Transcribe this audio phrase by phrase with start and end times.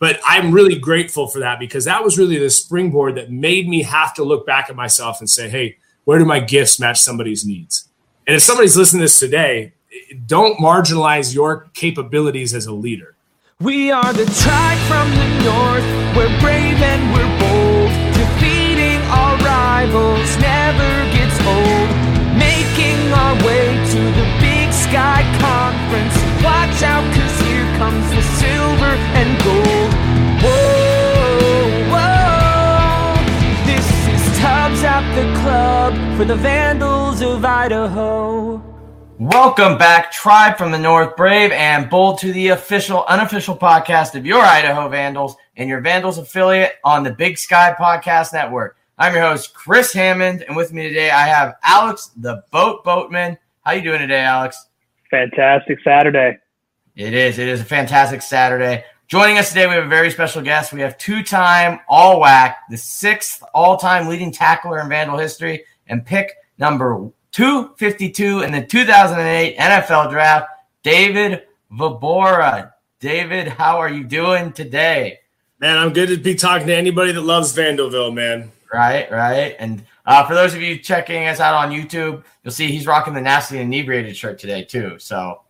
[0.00, 3.82] But I'm really grateful for that because that was really the springboard that made me
[3.82, 7.44] have to look back at myself and say, hey, where do my gifts match somebody's
[7.44, 7.86] needs?
[8.26, 9.74] And if somebody's listening to this today,
[10.26, 13.14] don't marginalize your capabilities as a leader.
[13.60, 15.84] We are the tribe from the north.
[16.16, 17.92] We're brave and we're bold.
[18.16, 21.88] Defeating our rivals never gets old.
[22.40, 26.16] Making our way to the Big Sky Conference.
[26.42, 29.79] Watch out, cause here comes the silver and gold.
[35.14, 38.62] The club for the Vandals of Idaho.
[39.18, 44.24] Welcome back, Tribe from the North, Brave and Bold, to the official, unofficial podcast of
[44.24, 48.76] your Idaho Vandals and your Vandals affiliate on the Big Sky Podcast Network.
[48.98, 53.36] I'm your host, Chris Hammond, and with me today I have Alex, the Boat Boatman.
[53.64, 54.68] How you doing today, Alex?
[55.10, 56.38] Fantastic Saturday.
[56.94, 57.40] It is.
[57.40, 58.84] It is a fantastic Saturday.
[59.10, 60.72] Joining us today, we have a very special guest.
[60.72, 67.10] We have two-time All-WAC, the sixth all-time leading tackler in Vandal history, and pick number
[67.32, 70.46] 252 in the 2008 NFL Draft,
[70.84, 72.72] David Vobora.
[73.00, 75.18] David, how are you doing today?
[75.58, 78.52] Man, I'm good to be talking to anybody that loves Vandalville, man.
[78.72, 79.56] Right, right.
[79.58, 83.14] And uh, for those of you checking us out on YouTube, you'll see he's rocking
[83.14, 85.00] the nasty inebriated shirt today too.
[85.00, 85.40] So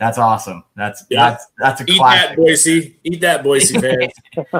[0.00, 0.64] that's awesome.
[0.76, 1.30] That's yeah.
[1.30, 2.30] that's that's a Eat classic.
[2.30, 2.98] that, Boise.
[3.04, 4.12] Eat that, Boise fans.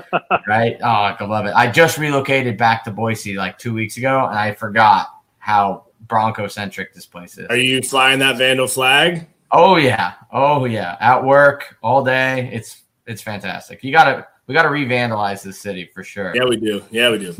[0.46, 0.76] right?
[0.82, 1.52] Oh, I love it.
[1.56, 6.46] I just relocated back to Boise like two weeks ago, and I forgot how Bronco
[6.46, 7.46] centric this place is.
[7.46, 9.26] Are you flying that Vandal flag?
[9.50, 10.98] Oh yeah, oh yeah.
[11.00, 12.50] At work all day.
[12.52, 13.82] It's it's fantastic.
[13.82, 16.36] You gotta we gotta revandalize this city for sure.
[16.36, 16.84] Yeah, we do.
[16.90, 17.34] Yeah, we do.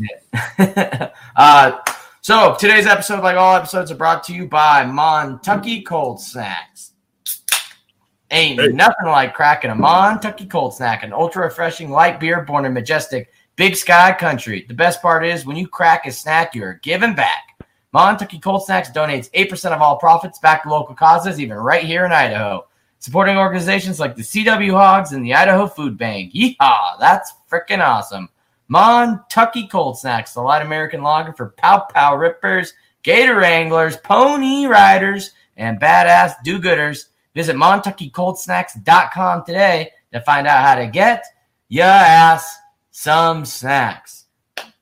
[1.35, 1.77] uh,
[2.21, 6.90] so today's episode, like all episodes, are brought to you by Montucky Cold Snacks.
[8.31, 8.67] Ain't hey.
[8.69, 13.29] nothing like cracking a Montucky Cold Snack, an ultra refreshing light beer born in majestic
[13.57, 14.65] Big Sky Country.
[14.67, 17.59] The best part is when you crack a snack, you're giving back.
[17.93, 22.05] Montucky Cold Snacks donates 8% of all profits back to local causes, even right here
[22.05, 22.65] in Idaho,
[22.99, 26.33] supporting organizations like the CW Hogs and the Idaho Food Bank.
[26.33, 26.97] Yeehaw!
[26.99, 28.29] That's freaking awesome.
[28.71, 35.31] Montucky Cold Snacks, the light American lager for pow pow rippers, gator anglers, pony riders,
[35.57, 37.07] and badass do gooders.
[37.35, 41.23] Visit MontuckyColdSnacks.com today to find out how to get
[41.69, 42.57] your ass
[42.91, 44.25] some snacks.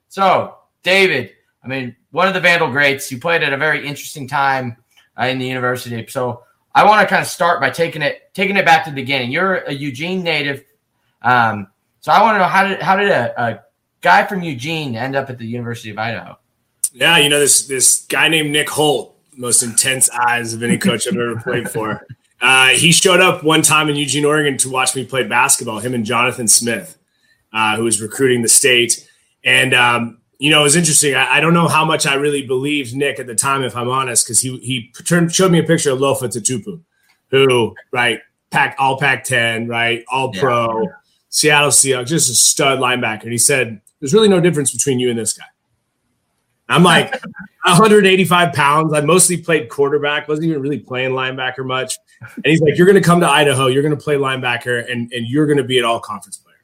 [0.07, 1.31] So, David,
[1.63, 3.11] I mean, one of the Vandal greats.
[3.11, 4.77] You played at a very interesting time
[5.19, 6.05] uh, in the university.
[6.07, 6.43] So
[6.73, 9.31] I want to kind of start by taking it taking it back to the beginning.
[9.31, 10.63] You're a Eugene native,
[11.21, 11.67] um,
[11.99, 13.63] so I want to know how did how did a, a
[14.01, 16.37] guy from Eugene end up at the University of Idaho?
[16.93, 21.07] Yeah, you know this this guy named Nick Holt, most intense eyes of any coach
[21.07, 22.05] I've ever played for.
[22.41, 25.79] Uh, he showed up one time in Eugene, Oregon, to watch me play basketball.
[25.79, 26.97] Him and Jonathan Smith,
[27.51, 29.07] uh, who was recruiting the state,
[29.43, 31.15] and um, you know, it was interesting.
[31.15, 33.89] I, I, don't know how much I really believed Nick at the time, if I'm
[33.89, 36.81] honest, because he he turned, showed me a picture of Lofa Tatupu,
[37.29, 40.41] who right pack all Pac 10, right, all yeah.
[40.41, 40.87] pro,
[41.29, 43.23] Seattle Seahawks, just a stud linebacker.
[43.23, 45.45] And he said, "There's really no difference between you and this guy."
[46.69, 47.11] I'm like
[47.65, 48.93] 185 pounds.
[48.93, 51.97] I mostly played quarterback, wasn't even really playing linebacker much.
[52.35, 53.67] And he's like, "You're going to come to Idaho.
[53.67, 56.55] You're going to play linebacker, and and you're going to be an all conference player."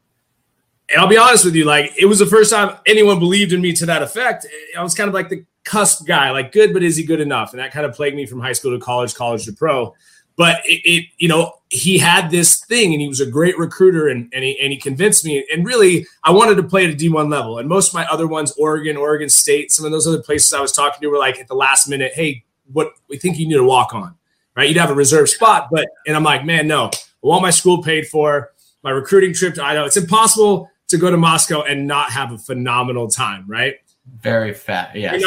[0.89, 3.61] And I'll be honest with you, like it was the first time anyone believed in
[3.61, 4.45] me to that effect.
[4.77, 7.51] I was kind of like the cusp guy, like good, but is he good enough?
[7.51, 9.95] And that kind of plagued me from high school to college, college to pro.
[10.37, 14.07] But it, it you know, he had this thing, and he was a great recruiter,
[14.07, 15.45] and and he, and he convinced me.
[15.51, 17.57] And really, I wanted to play at a D one level.
[17.57, 20.61] And most of my other ones, Oregon, Oregon State, some of those other places I
[20.61, 23.55] was talking to were like at the last minute, hey, what we think you need
[23.55, 24.15] to walk on,
[24.55, 24.67] right?
[24.67, 26.91] You'd have a reserve spot, but and I'm like, man, no, I
[27.21, 28.51] want my school paid for.
[28.83, 29.87] My recruiting trip to Idaho.
[29.87, 33.77] It's impossible to go to Moscow and not have a phenomenal time, right?
[34.21, 35.17] Very fat, yeah.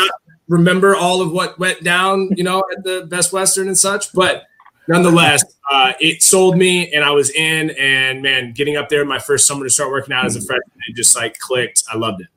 [0.48, 4.44] remember all of what went down, you know, at the Best Western and such, but
[4.88, 7.70] nonetheless, uh, it sold me, and I was in.
[7.78, 10.78] And man, getting up there my first summer to start working out as a freshman,
[10.88, 11.84] it just like clicked.
[11.92, 12.28] I loved it.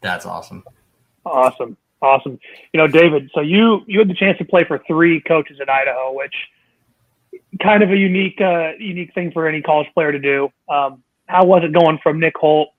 [0.00, 0.62] That's awesome.
[1.24, 2.38] Awesome, awesome.
[2.72, 3.30] You know, David.
[3.34, 6.34] So you you had the chance to play for three coaches in Idaho, which
[7.62, 10.48] kind of a unique uh, unique thing for any college player to do.
[10.68, 12.70] Um, how was it going from Nick Holt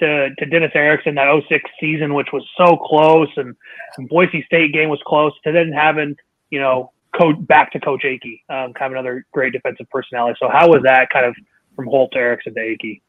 [0.00, 3.54] to, to Dennis Erickson that 06 season, which was so close and,
[3.96, 6.16] and Boise State game was close to then having,
[6.50, 10.36] you know, coach back to Coach Akey, um, kind of another great defensive personality.
[10.40, 11.34] So how was that kind of
[11.76, 13.00] from Holt to Erickson to Akey?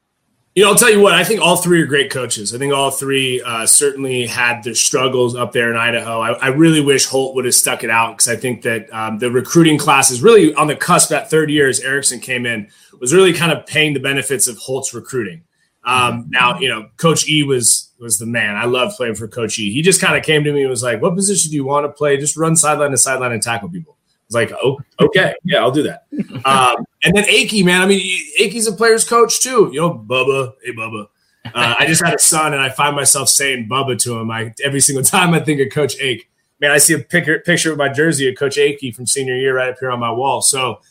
[0.53, 1.13] You know, I'll tell you what.
[1.13, 2.53] I think all three are great coaches.
[2.53, 6.19] I think all three uh, certainly had their struggles up there in Idaho.
[6.19, 9.17] I, I really wish Holt would have stuck it out because I think that um,
[9.17, 11.09] the recruiting class is really on the cusp.
[11.09, 12.67] That third year, as Erickson came in,
[12.99, 15.43] was really kind of paying the benefits of Holt's recruiting.
[15.85, 18.55] Um, now, you know, Coach E was was the man.
[18.55, 19.71] I love playing for Coach E.
[19.71, 21.85] He just kind of came to me and was like, "What position do you want
[21.85, 22.17] to play?
[22.17, 25.71] Just run sideline to sideline and tackle people." I was like, "Oh, okay, yeah, I'll
[25.71, 26.05] do that."
[26.43, 27.81] Um, and then Akey, man.
[27.81, 27.99] I mean,
[28.39, 29.69] Akey's a player's coach too.
[29.71, 31.07] You know, Bubba, hey Bubba.
[31.45, 34.31] Uh, I just had a son, and I find myself saying Bubba to him.
[34.31, 36.27] I every single time I think of Coach Ake.
[36.59, 39.55] Man, I see a picture picture of my jersey of Coach Akey from senior year
[39.55, 40.41] right up here on my wall.
[40.41, 40.81] So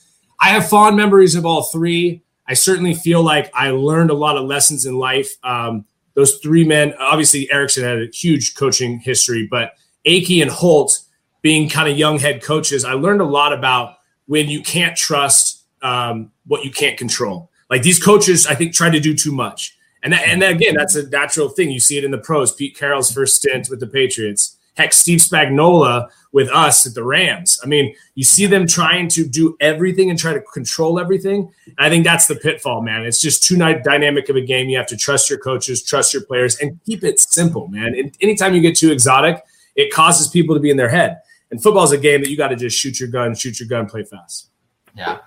[0.41, 2.23] I have fond memories of all three.
[2.47, 5.33] I certainly feel like I learned a lot of lessons in life.
[5.45, 5.85] Um,
[6.15, 9.75] those three men, obviously Erickson had a huge coaching history, but
[10.07, 11.01] Akey and Holt
[11.43, 13.97] being kind of young head coaches, I learned a lot about
[14.27, 17.51] when you can't trust um, what you can't control.
[17.69, 19.77] Like these coaches, I think try to do too much.
[20.03, 21.71] And that, and again, that's a natural thing.
[21.71, 22.55] You see it in the pros.
[22.55, 24.57] Pete Carroll's first stint with the Patriots.
[24.81, 27.61] Heck, Steve Spagnuolo with us at the Rams.
[27.63, 31.53] I mean, you see them trying to do everything and try to control everything.
[31.77, 33.05] I think that's the pitfall, man.
[33.05, 34.71] It's just too dynamic of a game.
[34.71, 37.95] You have to trust your coaches, trust your players, and keep it simple, man.
[37.95, 39.45] And anytime you get too exotic,
[39.77, 41.21] it causes people to be in their head.
[41.51, 43.69] And football is a game that you got to just shoot your gun, shoot your
[43.69, 44.49] gun, play fast.
[44.97, 45.19] Yeah.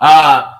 [0.00, 0.52] Uh,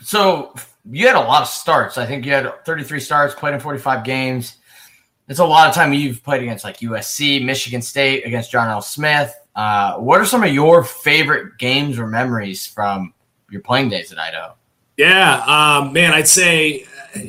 [0.00, 0.54] so
[0.90, 1.98] you had a lot of starts.
[1.98, 4.56] I think you had 33 starts, played in 45 games
[5.28, 8.82] it's a lot of time you've played against like USC, Michigan State, against John L.
[8.82, 9.34] Smith.
[9.54, 13.12] Uh, what are some of your favorite games or memories from
[13.50, 14.54] your playing days at Idaho?
[14.96, 17.20] Yeah, um, man, I'd say uh,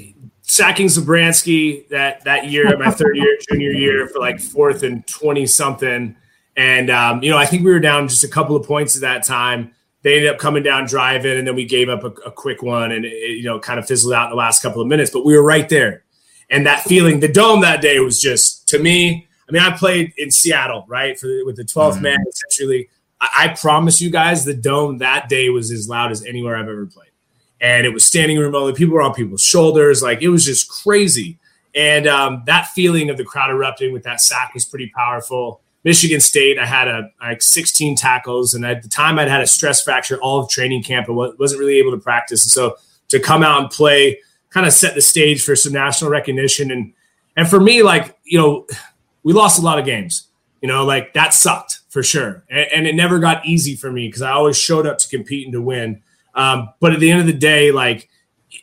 [0.42, 5.46] sacking Zabransky that that year, my third year, junior year, for like fourth and twenty
[5.46, 6.16] something,
[6.56, 9.02] and um, you know, I think we were down just a couple of points at
[9.02, 9.72] that time.
[10.04, 12.92] They ended up coming down driving, and then we gave up a, a quick one,
[12.92, 15.12] and it, you know, kind of fizzled out in the last couple of minutes.
[15.12, 16.04] But we were right there
[16.50, 19.28] and that feeling, the dome that day was just to me.
[19.50, 22.04] I mean, I played in Seattle, right, for with the 12th mm-hmm.
[22.04, 22.18] man.
[22.28, 22.90] Essentially,
[23.22, 26.68] I, I promise you guys, the dome that day was as loud as anywhere I've
[26.68, 27.12] ever played,
[27.62, 28.74] and it was standing room only.
[28.74, 31.40] People were on people's shoulders, like it was just crazy.
[31.76, 35.62] And um, that feeling of the crowd erupting with that sack was pretty powerful.
[35.84, 39.48] Michigan State, I had a like 16 tackles, and at the time I'd had a
[39.48, 42.44] stress fracture all of training camp and wasn't really able to practice.
[42.44, 42.78] And so
[43.10, 44.20] to come out and play
[44.58, 46.72] kind of set the stage for some national recognition.
[46.72, 46.92] And
[47.36, 48.66] and for me, like you know,
[49.22, 50.28] we lost a lot of games.
[50.62, 54.08] You know, like that sucked for sure, and, and it never got easy for me
[54.08, 56.02] because I always showed up to compete and to win.
[56.34, 58.10] Um, but at the end of the day, like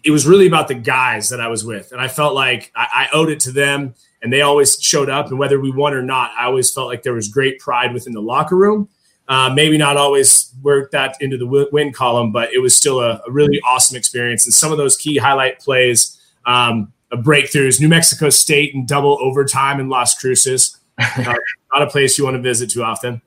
[0.03, 2.87] it was really about the guys that I was with, and I felt like I,
[2.93, 5.29] I owed it to them, and they always showed up.
[5.29, 8.13] And whether we won or not, I always felt like there was great pride within
[8.13, 8.89] the locker room.
[9.27, 13.23] Uh, maybe not always work that into the win column, but it was still a,
[13.27, 14.45] a really awesome experience.
[14.45, 19.81] And some of those key highlight plays, um, breakthroughs, New Mexico State and double overtime
[19.81, 21.35] in Las Cruces, uh,
[21.73, 23.23] not a place you want to visit too often.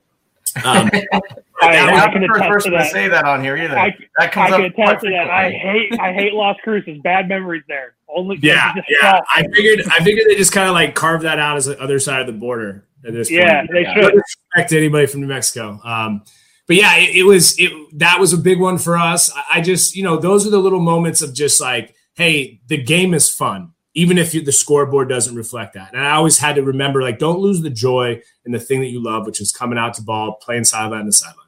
[0.64, 0.90] Um,
[1.62, 3.76] I, am not the first person to, say that on here either.
[3.76, 5.28] I, that comes I can attest to that.
[5.28, 7.00] I hate I hate Las Cruces.
[7.02, 7.94] Bad memories there.
[8.08, 9.20] Only yeah, yeah.
[9.34, 11.98] I figured I figured they just kind of like carved that out as the other
[11.98, 13.70] side of the border at this yeah, point.
[13.72, 14.14] they yeah, should.
[14.14, 15.80] respect anybody from New Mexico.
[15.84, 16.22] Um,
[16.66, 19.34] but yeah, it, it, was it that was a big one for us.
[19.34, 22.76] I, I, just you know those are the little moments of just like, hey, the
[22.76, 25.94] game is fun, even if you, the scoreboard doesn't reflect that.
[25.94, 28.88] And I always had to remember like, don't lose the joy in the thing that
[28.88, 31.46] you love, which is coming out to ball, playing sideline to sideline.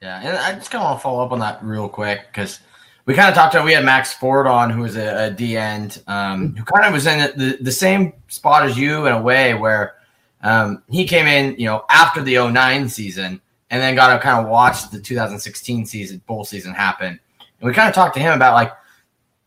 [0.00, 2.58] Yeah, and I just kind of want to follow up on that real quick because
[3.06, 5.56] we kind of talked about we had Max Ford on, who was a, a D
[5.56, 9.22] end, um, who kind of was in the, the same spot as you in a
[9.22, 9.94] way where
[10.42, 14.44] um, he came in, you know, after the 09 season and then got to kind
[14.44, 17.18] of watch the 2016 season, bowl season happen.
[17.38, 18.72] And we kind of talked to him about like,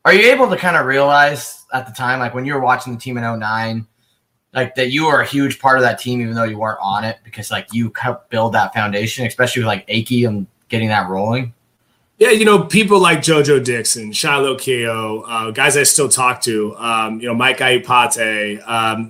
[0.06, 2.94] are you able to kind of realize at the time, like when you were watching
[2.94, 3.86] the team in 09,
[4.54, 7.04] like that you were a huge part of that team, even though you weren't on
[7.04, 11.10] it, because like you helped build that foundation, especially with like Akey and getting that
[11.10, 11.54] rolling?
[12.18, 16.74] Yeah, you know, people like JoJo Dixon, Shiloh Keo, uh, guys I still talk to,
[16.78, 19.10] um, you know, Mike Iupati, um,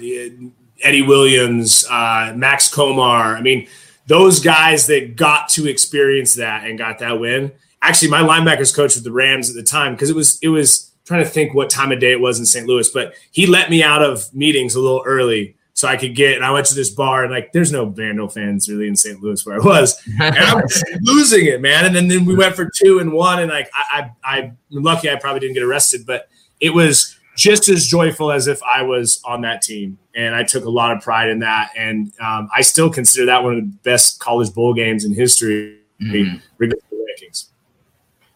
[0.82, 3.36] Eddie Williams, uh, Max Komar.
[3.36, 3.68] I mean,
[4.08, 7.52] those guys that got to experience that and got that win.
[7.82, 10.92] Actually, my linebackers coach with the Rams at the time because it was it was
[11.06, 12.68] trying to think what time of day it was in St.
[12.68, 16.36] Louis, but he let me out of meetings a little early so I could get.
[16.36, 19.22] And I went to this bar and like, there's no Vandal fans really in St.
[19.22, 21.86] Louis where I was, and I was losing it, man.
[21.86, 25.10] And then, then we went for two and one, and like I, I I'm lucky
[25.10, 26.30] I probably didn't get arrested, but
[26.60, 29.98] it was just as joyful as if I was on that team.
[30.16, 31.72] And I took a lot of pride in that.
[31.78, 35.80] And um, I still consider that one of the best college bowl games in history,
[36.02, 36.38] mm-hmm.
[36.58, 37.46] regardless of rankings.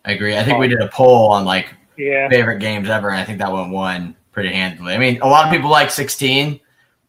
[0.05, 0.37] I agree.
[0.37, 2.29] I think we did a poll on like yeah.
[2.29, 4.93] favorite games ever, and I think that one won pretty handily.
[4.93, 6.59] I mean, a lot of people like 16.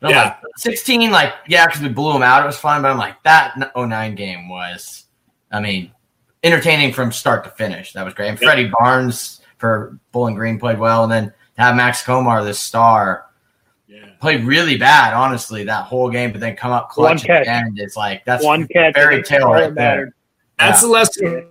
[0.00, 0.24] But Yeah.
[0.24, 2.42] like, 16, like, yeah, because we blew them out.
[2.42, 2.82] It was fun.
[2.82, 5.04] But I'm like, that 09 game was,
[5.52, 5.92] I mean,
[6.42, 7.92] entertaining from start to finish.
[7.92, 8.28] That was great.
[8.28, 8.46] And Yep.
[8.46, 11.02] Freddie Barnes for Bowling Green played well.
[11.02, 13.26] And then to have Max Komar, this star,
[13.88, 14.06] Yeah.
[14.20, 17.50] played really bad, honestly, that whole game, but then come up One clutch at the
[17.50, 17.78] end.
[17.78, 18.94] It's like, that's One catch.
[18.94, 20.12] fairy tale all right that mattered.
[20.58, 21.46] That's the lesson.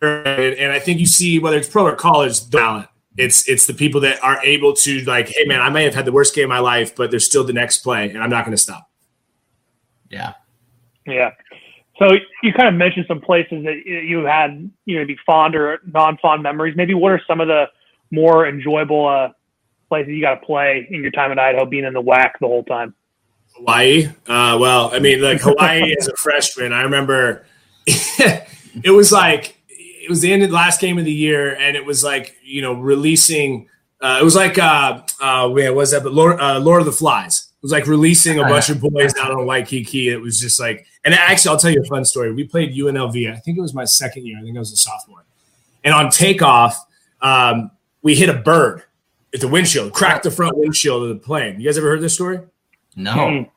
[0.00, 2.88] And I think you see whether it's pro or college talent.
[3.16, 6.04] It's it's the people that are able to like, hey man, I may have had
[6.04, 8.44] the worst game of my life, but there's still the next play, and I'm not
[8.44, 8.88] going to stop.
[10.08, 10.34] yeah.
[11.04, 11.30] Yeah.
[11.98, 12.12] So
[12.44, 16.44] you kind of mentioned some places that you had, you know, maybe fond or non-fond
[16.44, 16.76] memories.
[16.76, 17.64] Maybe what are some of the
[18.12, 19.30] more enjoyable uh,
[19.88, 22.46] places you got to play in your time at Idaho, being in the WAC the
[22.46, 22.94] whole time?
[23.56, 24.06] Hawaii.
[24.26, 27.46] Uh, well, I mean, like Hawaii as a freshman, I remember
[27.86, 31.76] it was like it was the end of the last game of the year, and
[31.76, 33.68] it was like you know releasing.
[34.00, 36.02] Uh, it was like uh, uh, man, was that?
[36.02, 37.46] But Lord, uh, Lord of the Flies.
[37.50, 40.10] It was like releasing a bunch of boys out on Waikiki.
[40.10, 42.32] It was just like, and actually, I'll tell you a fun story.
[42.32, 43.32] We played UNLV.
[43.32, 44.38] I think it was my second year.
[44.38, 45.24] I think I was a sophomore.
[45.82, 46.86] And on takeoff,
[47.20, 48.84] um, we hit a bird
[49.32, 51.60] the windshield, cracked the front windshield of the plane.
[51.60, 52.40] You guys ever heard this story?
[52.96, 53.14] No.
[53.14, 53.50] Mm.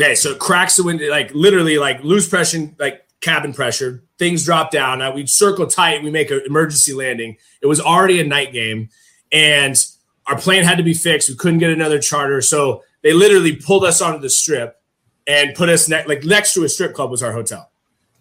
[0.00, 4.02] Okay, so it cracks the window, like literally, like loose pressure, like cabin pressure.
[4.18, 5.00] Things drop down.
[5.00, 6.02] Now we circle tight.
[6.02, 7.36] We make an emergency landing.
[7.60, 8.88] It was already a night game,
[9.30, 9.76] and
[10.26, 11.28] our plane had to be fixed.
[11.28, 14.76] We couldn't get another charter, so they literally pulled us onto the strip
[15.26, 17.70] and put us ne- like next to a strip club was our hotel.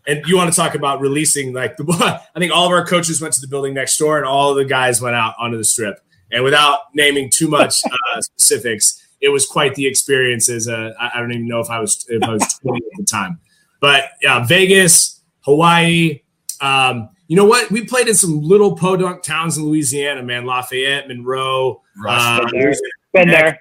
[0.08, 1.86] And you want to talk about releasing like the
[2.36, 4.58] I think all of our coaches went to the building next door, and all of
[4.58, 6.00] the guys went out onto the strip.
[6.32, 10.50] And without naming too much uh, specifics, it was quite the experience.
[10.50, 12.98] As a, I I don't even know if I was if I was 20 at
[12.98, 13.40] the time,
[13.82, 16.22] but yeah, Vegas, Hawaii.
[16.62, 17.70] Um, you know what?
[17.70, 20.46] We played in some little podunk towns in Louisiana, man.
[20.46, 21.82] Lafayette, Monroe.
[22.08, 22.74] Uh, there.
[23.14, 23.60] Been there.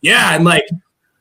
[0.00, 0.64] yeah, and like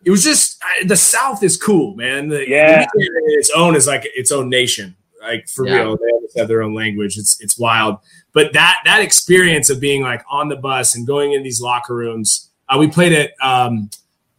[0.04, 2.28] it was just the South is cool, man.
[2.30, 2.86] The, Yeah.
[2.96, 4.96] Its own is like its own nation.
[5.22, 5.78] Like for Yeah.
[5.78, 7.18] real, they almost have their own language.
[7.18, 7.98] It's it's wild.
[8.34, 11.96] But that that experience of being like on the bus and going in these locker
[11.96, 12.50] rooms.
[12.70, 13.90] Uh, we played at um,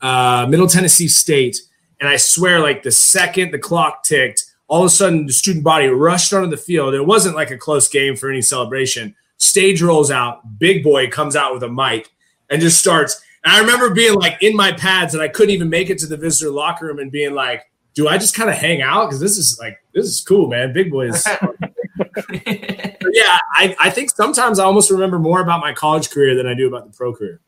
[0.00, 1.58] uh, Middle Tennessee State,
[2.00, 5.64] and I swear, like the second the clock ticked, all of a sudden the student
[5.64, 6.94] body rushed onto the field.
[6.94, 9.14] It wasn't like a close game for any celebration.
[9.36, 12.10] Stage rolls out, big boy comes out with a mic
[12.48, 13.20] and just starts.
[13.44, 16.06] And I remember being like in my pads, and I couldn't even make it to
[16.06, 19.06] the visitor locker room, and being like, "Do I just kind of hang out?
[19.06, 20.72] Because this is like this is cool, man.
[20.72, 21.26] Big boys.
[22.32, 26.54] yeah, I, I think sometimes I almost remember more about my college career than I
[26.54, 27.40] do about the pro career.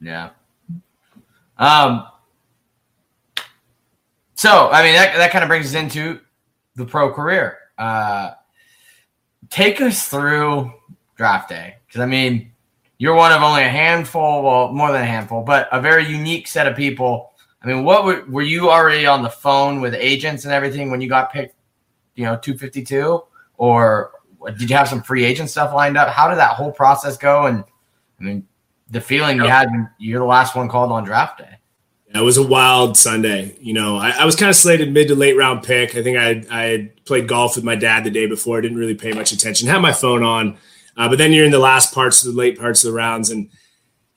[0.00, 0.30] Yeah.
[1.58, 2.06] Um.
[4.34, 6.20] So I mean that that kind of brings us into
[6.76, 7.58] the pro career.
[7.76, 8.32] Uh,
[9.50, 10.72] take us through
[11.16, 12.52] draft day because I mean
[12.98, 16.48] you're one of only a handful, well more than a handful, but a very unique
[16.48, 17.32] set of people.
[17.62, 21.00] I mean, what were, were you already on the phone with agents and everything when
[21.00, 21.54] you got picked?
[22.14, 23.22] You know, 252,
[23.56, 24.12] or
[24.58, 26.08] did you have some free agent stuff lined up?
[26.08, 27.46] How did that whole process go?
[27.46, 27.64] And
[28.18, 28.46] I mean,
[28.90, 31.56] the feeling you had, you're the last one called on draft day.
[32.12, 33.56] It was a wild Sunday.
[33.60, 35.94] You know, I, I was kind of slated mid to late round pick.
[35.94, 38.58] I think I, I had played golf with my dad the day before.
[38.58, 39.68] I didn't really pay much attention.
[39.68, 40.58] Had my phone on,
[40.96, 43.30] uh, but then you're in the last parts of the late parts of the rounds,
[43.30, 43.48] and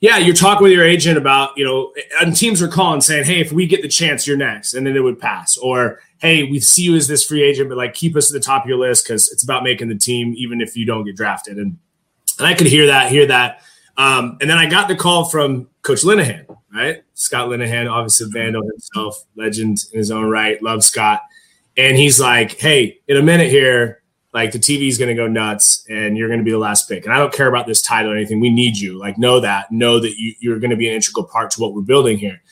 [0.04, 3.40] yeah, you're talking with your agent about you know, and teams are calling saying, "Hey,
[3.40, 6.60] if we get the chance, you're next," and then it would pass, or "Hey, we
[6.60, 8.76] see you as this free agent, but like keep us at the top of your
[8.76, 11.78] list because it's about making the team, even if you don't get drafted." And
[12.38, 13.62] and I could hear that, hear that.
[13.96, 17.02] Um, and then I got the call from Coach Linehan, right?
[17.14, 21.22] Scott Linehan, obviously Vandal himself, legend in his own right, love Scott.
[21.78, 24.02] And he's like, hey, in a minute here,
[24.34, 26.88] like the TV is going to go nuts and you're going to be the last
[26.88, 27.04] pick.
[27.04, 28.40] And I don't care about this title or anything.
[28.40, 28.98] We need you.
[28.98, 29.70] Like, know that.
[29.70, 32.42] Know that you, you're going to be an integral part to what we're building here.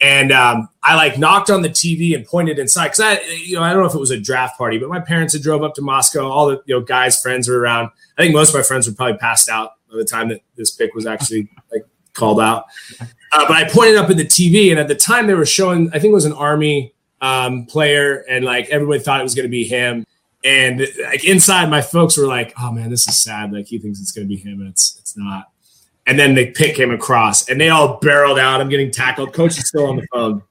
[0.00, 3.62] And um, I like knocked on the TV and pointed inside because I, you know,
[3.62, 5.74] I don't know if it was a draft party, but my parents had drove up
[5.74, 6.28] to Moscow.
[6.28, 7.90] All the you know guys, friends were around.
[8.16, 10.70] I think most of my friends were probably passed out by the time that this
[10.70, 12.66] pick was actually like called out.
[13.00, 15.88] Uh, but I pointed up in the TV, and at the time they were showing,
[15.88, 19.46] I think it was an Army um, player, and like everybody thought it was going
[19.46, 20.06] to be him.
[20.48, 23.52] And like inside, my folks were like, "Oh man, this is sad.
[23.52, 25.50] Like he thinks it's going to be him, and it's it's not."
[26.06, 28.62] And then the pick came across, and they all barreled out.
[28.62, 29.34] I'm getting tackled.
[29.34, 30.42] Coach is still on the phone.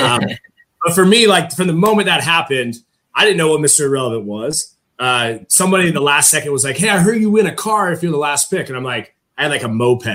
[0.00, 0.20] Um,
[0.84, 2.76] but for me, like from the moment that happened,
[3.16, 3.86] I didn't know what Mr.
[3.86, 4.76] Irrelevant was.
[5.00, 7.90] Uh, somebody in the last second was like, "Hey, I heard you win a car
[7.90, 10.06] if you're the last pick," and I'm like, I had like a moped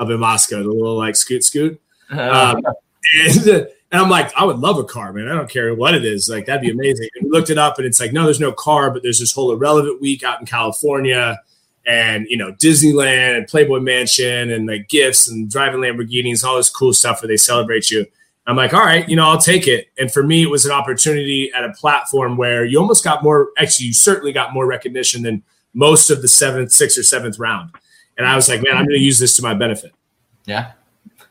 [0.00, 2.60] up in Moscow, the little like scoot scoot, um,
[3.20, 5.28] and, and I'm like, I would love a car, man.
[5.28, 7.08] I don't care what it is, like that'd be amazing.
[7.14, 9.30] And we looked it up, and it's like, no, there's no car, but there's this
[9.30, 11.38] whole irrelevant week out in California,
[11.86, 16.70] and you know Disneyland and Playboy Mansion and like gifts and driving Lamborghinis, all this
[16.70, 18.04] cool stuff where they celebrate you.
[18.48, 19.86] I'm like, all right, you know, I'll take it.
[19.96, 23.50] And for me, it was an opportunity at a platform where you almost got more.
[23.58, 25.40] Actually, you certainly got more recognition than
[25.72, 27.70] most of the seventh, sixth, or seventh round.
[28.18, 29.92] And I was like, man, I'm going to use this to my benefit.
[30.46, 30.72] Yeah,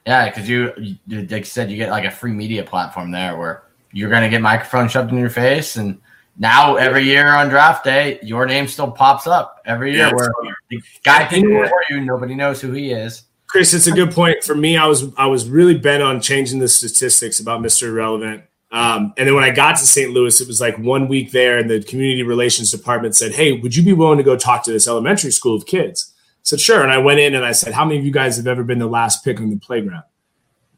[0.06, 0.74] yeah, because you,
[1.08, 4.30] like you said, you get like a free media platform there where you're going to
[4.30, 6.00] get microphone shoved in your face and
[6.38, 10.08] now every year on draft day, your name still pops up every year.
[10.08, 10.32] Yeah, where
[10.70, 13.24] the guy picking for you, nobody knows who he is.
[13.48, 14.44] Chris, it's a good point.
[14.44, 17.90] For me, I was I was really bent on changing the statistics about Mr.
[17.90, 18.44] Irrelevant.
[18.72, 20.10] Um, and then when I got to St.
[20.12, 23.76] Louis, it was like one week there, and the community relations department said, "Hey, would
[23.76, 26.13] you be willing to go talk to this elementary school of kids?"
[26.44, 28.48] Said, "Sure." And I went in and I said, "How many of you guys have
[28.48, 30.04] ever been the last pick on the playground?"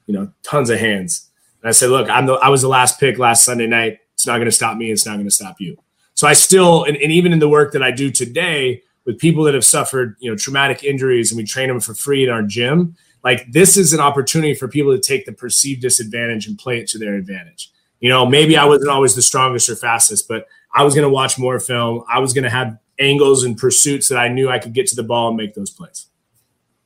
[0.06, 1.30] You know, tons of hands.
[1.62, 4.00] And I said, "Look, I'm the, I was the last pick last Sunday night.
[4.14, 4.92] It's not going to stop me.
[4.92, 5.78] It's not going to stop you.
[6.14, 9.44] So I still, and, and even in the work that I do today with people
[9.44, 12.42] that have suffered, you know, traumatic injuries, and we train them for free in our
[12.42, 12.96] gym.
[13.24, 16.88] Like this is an opportunity for people to take the perceived disadvantage and play it
[16.90, 17.72] to their advantage.
[18.00, 21.10] You know, maybe I wasn't always the strongest or fastest, but I was going to
[21.10, 22.04] watch more film.
[22.08, 24.96] I was going to have angles and pursuits that I knew I could get to
[24.96, 26.08] the ball and make those plays.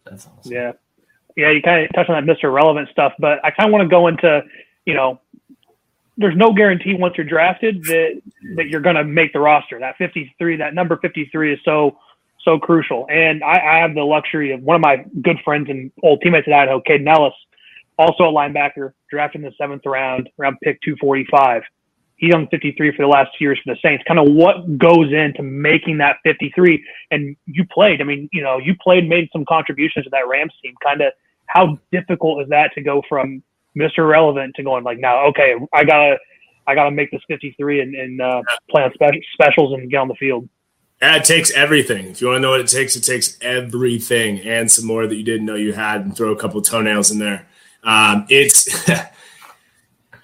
[0.05, 0.51] That's awesome.
[0.51, 0.71] Yeah.
[1.35, 2.53] Yeah, you kind of touched on that Mr.
[2.53, 4.43] Relevant stuff, but I kind of want to go into,
[4.85, 5.21] you know,
[6.17, 8.21] there's no guarantee once you're drafted that
[8.55, 9.79] that you're going to make the roster.
[9.79, 11.97] That 53, that number 53 is so
[12.43, 13.07] so crucial.
[13.09, 16.47] And I, I have the luxury of one of my good friends and old teammates
[16.47, 17.33] at Idaho, Kaden Elliss,
[17.97, 21.63] also a linebacker, drafted in the seventh round, around pick 245.
[22.19, 24.03] He's on 53 for the last two years for the Saints.
[24.07, 26.83] Kind of what goes into making that 53.
[27.11, 28.01] And you played.
[28.01, 30.73] I mean, you know, you played, made some contributions to that Rams team.
[30.83, 31.13] Kind of
[31.47, 33.41] how difficult is that to go from
[33.77, 34.07] Mr.
[34.07, 36.17] Relevant to going like now, okay, I gotta
[36.67, 40.07] I gotta make this 53 and, and uh, play on spe- specials and get on
[40.07, 40.47] the field.
[41.01, 42.07] Yeah, it takes everything.
[42.07, 45.15] If you want to know what it takes, it takes everything and some more that
[45.15, 47.47] you didn't know you had, and throw a couple toenails in there.
[47.83, 48.89] Um, it's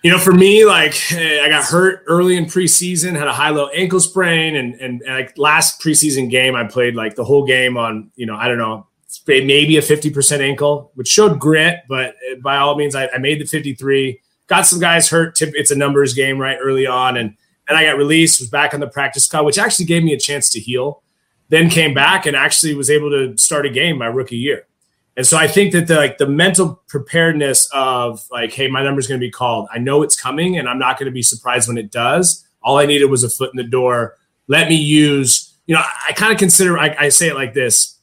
[0.05, 3.49] you know, for me, like eh, I got hurt early in preseason, had a high
[3.49, 7.43] low ankle sprain, and, and and like last preseason game, I played like the whole
[7.43, 8.85] game on you know I don't know
[9.25, 13.41] maybe a 50% ankle, which showed grit, but eh, by all means, I, I made
[13.41, 14.21] the 53.
[14.45, 15.41] Got some guys hurt.
[15.41, 17.17] It's a numbers game right early on.
[17.17, 17.35] And,
[17.67, 20.19] and I got released, was back on the practice squad, which actually gave me a
[20.19, 21.01] chance to heal.
[21.49, 24.67] Then came back and actually was able to start a game my rookie year.
[25.17, 29.07] And so I think that the like the mental preparedness of like, hey, my number's
[29.07, 29.67] going to be called.
[29.73, 32.45] I know it's coming, and I'm not going to be surprised when it does.
[32.61, 34.17] All I needed was a foot in the door.
[34.47, 35.53] Let me use.
[35.67, 36.77] You know, I, I kind of consider.
[36.77, 37.97] I, I say it like this: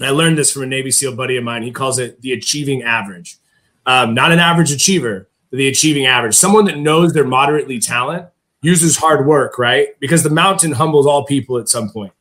[0.00, 1.62] I learned this from a Navy SEAL buddy of mine.
[1.62, 3.36] He calls it the achieving average.
[3.86, 6.34] Um, not an average achiever, but the achieving average.
[6.34, 8.26] Someone that knows they're moderately talent
[8.62, 9.98] uses hard work, right?
[10.00, 12.12] Because the mountain humbles all people at some point.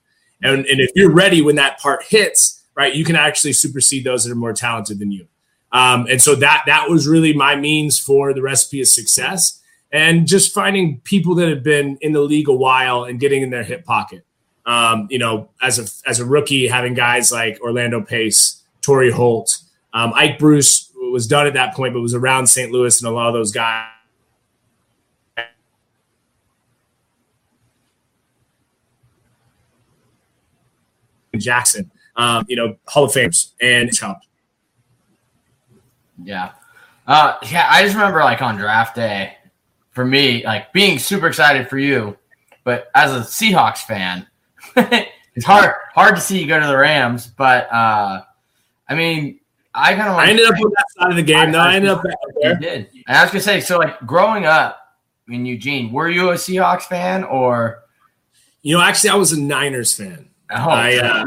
[0.44, 4.24] And, and if you're ready when that part hits, right, you can actually supersede those
[4.24, 5.28] that are more talented than you.
[5.72, 9.62] Um, and so that that was really my means for the recipe of success
[9.92, 13.50] and just finding people that have been in the league a while and getting in
[13.50, 14.26] their hip pocket.
[14.66, 19.58] Um, you know, as a as a rookie, having guys like Orlando Pace, Torry Holt,
[19.94, 22.72] um, Ike Bruce was done at that point, but was around St.
[22.72, 23.88] Louis, and a lot of those guys.
[31.38, 34.28] Jackson, um, you know, Hall of Famers, and it's helped.
[36.24, 36.54] Yeah,
[37.08, 37.68] uh, yeah.
[37.70, 39.36] I just remember like on draft day,
[39.92, 42.18] for me, like being super excited for you,
[42.64, 44.28] but as a Seahawks fan,
[44.76, 48.22] it's hard hard to see you go to the Rams, but uh,
[48.88, 49.40] I mean,
[49.74, 51.52] I kind of I ended up on that side of the game.
[51.52, 51.60] though.
[51.60, 52.54] I ended up there.
[52.54, 52.90] You did.
[53.08, 54.80] And I was gonna say, so like growing up
[55.28, 57.82] in Eugene, were you a Seahawks fan or?
[58.62, 60.28] You know, actually, I was a Niners fan.
[60.50, 61.24] Oh, I, uh,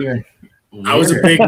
[0.85, 1.41] I was a big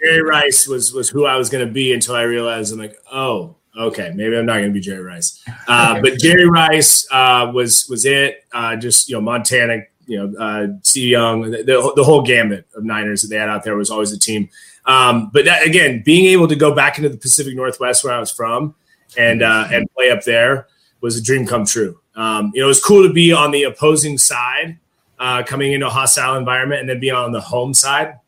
[0.00, 2.98] Jerry Rice was was who I was going to be until I realized I'm like,
[3.10, 5.42] oh, okay, maybe I'm not going to be Jerry Rice.
[5.66, 8.44] Uh, but Jerry Rice uh, was was it.
[8.52, 11.08] Uh, just you know, Montana you know, uh, C.
[11.08, 14.18] Young, the, the, whole gamut of Niners that they had out there was always a
[14.18, 14.48] team.
[14.84, 18.18] Um, but that, again, being able to go back into the Pacific Northwest where I
[18.18, 18.74] was from
[19.16, 20.66] and uh, and play up there
[21.00, 22.00] was a dream come true.
[22.14, 24.78] Um, you know, it was cool to be on the opposing side,
[25.18, 28.18] uh, coming into a hostile environment, and then be on the home side,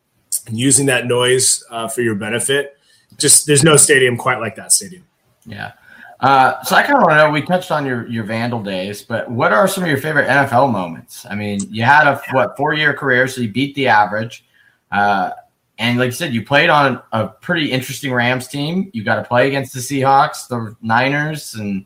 [0.50, 2.78] using that noise uh, for your benefit.
[3.16, 5.04] Just there's no stadium quite like that stadium.
[5.46, 5.72] Yeah.
[6.20, 7.30] Uh, so I kind of want to know.
[7.30, 10.72] We touched on your your Vandal days, but what are some of your favorite NFL
[10.72, 11.26] moments?
[11.28, 14.46] I mean, you had a what four year career, so you beat the average,
[14.90, 15.32] uh,
[15.78, 18.90] and like you said, you played on a pretty interesting Rams team.
[18.94, 21.84] You got to play against the Seahawks, the Niners, and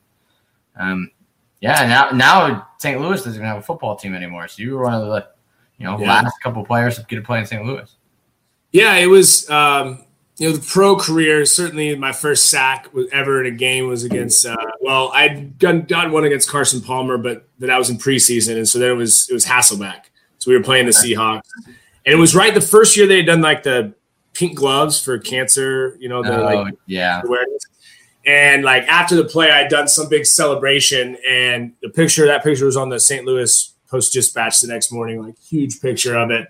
[0.77, 1.11] um,
[1.61, 1.87] yeah.
[1.87, 3.01] Now now St.
[3.01, 5.27] Louis doesn't even have a football team anymore, so you were one of the
[5.79, 6.21] you know yeah.
[6.23, 7.65] last couple players to get to play in St.
[7.65, 7.93] Louis.
[8.73, 9.49] Yeah, it was.
[9.51, 10.05] Um,
[10.37, 11.45] you know, the pro career.
[11.45, 14.47] Certainly, my first sack was ever in a game was against.
[14.47, 18.69] Uh, well, I'd done, done one against Carson Palmer, but that was in preseason, and
[18.69, 20.03] so then it was it was Hasselbeck.
[20.39, 21.75] So we were playing the Seahawks, and
[22.07, 23.95] it was right the first year they had done like the
[24.35, 25.97] pink gloves for cancer.
[25.99, 27.21] You know, the Oh, like yeah.
[27.25, 27.65] awareness.
[28.25, 32.67] And like after the play, I'd done some big celebration, and the picture that picture
[32.67, 33.25] was on the St.
[33.25, 36.47] Louis Post Dispatch the next morning, like huge picture of it.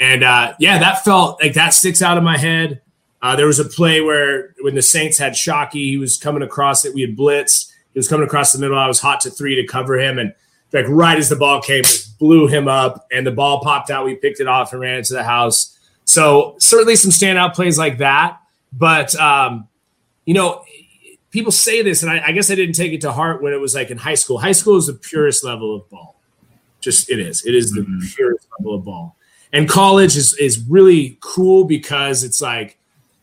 [0.00, 2.80] And uh, yeah, that felt like that sticks out of my head.
[3.22, 6.84] Uh, there was a play where when the Saints had Shockey, he was coming across
[6.86, 6.94] it.
[6.94, 7.70] We had blitzed.
[7.92, 8.78] He was coming across the middle.
[8.78, 10.34] I was hot to three to cover him, and
[10.72, 11.82] like right as the ball came,
[12.18, 14.06] blew him up, and the ball popped out.
[14.06, 15.78] We picked it off and ran into the house.
[16.06, 18.38] So certainly some standout plays like that.
[18.72, 19.68] But um,
[20.24, 20.64] you know,
[21.30, 23.60] people say this, and I, I guess I didn't take it to heart when it
[23.60, 24.38] was like in high school.
[24.38, 26.16] High school is the purest level of ball.
[26.80, 27.44] Just it is.
[27.44, 28.14] It is the Mhm.
[28.14, 29.16] purest level of ball.
[29.52, 32.78] And college is is really cool because it's like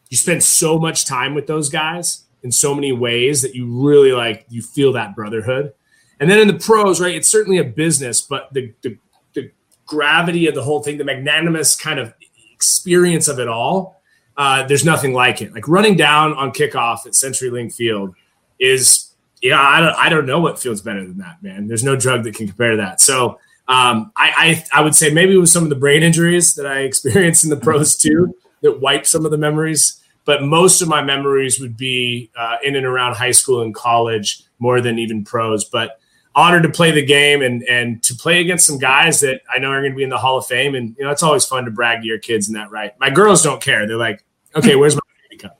[0.10, 4.12] you spend so much time with those guys in so many ways that you really
[4.12, 5.74] like you feel that brotherhood.
[6.20, 8.98] And then in the pros, right, it's certainly a business, but the the,
[9.34, 9.52] the
[9.86, 12.14] gravity of the whole thing, the magnanimous kind of
[12.54, 14.02] experience of it all,
[14.36, 15.54] uh, there's nothing like it.
[15.54, 18.16] Like running down on kickoff at CenturyLink Field
[18.60, 21.68] is, yeah, I don't, I don't know what feels better than that, man.
[21.68, 23.00] There's no drug that can compare to that.
[23.02, 26.56] So um, I, I, I would say maybe it was some of the brain injuries
[26.56, 30.02] that I experienced in the pros too that wiped some of the memories.
[30.26, 34.44] But most of my memories would be uh, in and around high school and college
[34.60, 35.64] more than even pros.
[35.64, 36.00] But
[36.36, 39.70] honored to play the game and and to play against some guys that I know
[39.70, 40.76] are going to be in the Hall of Fame.
[40.76, 42.98] And you know, it's always fun to brag to your kids in that right.
[43.00, 43.88] My girls don't care.
[43.88, 44.24] They're like,
[44.56, 45.60] okay, where's my baby cup?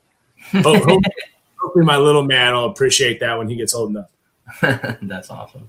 [0.64, 1.00] Ho- ho-
[1.60, 4.10] Hopefully, my little man will appreciate that when he gets old enough.
[5.02, 5.68] That's awesome.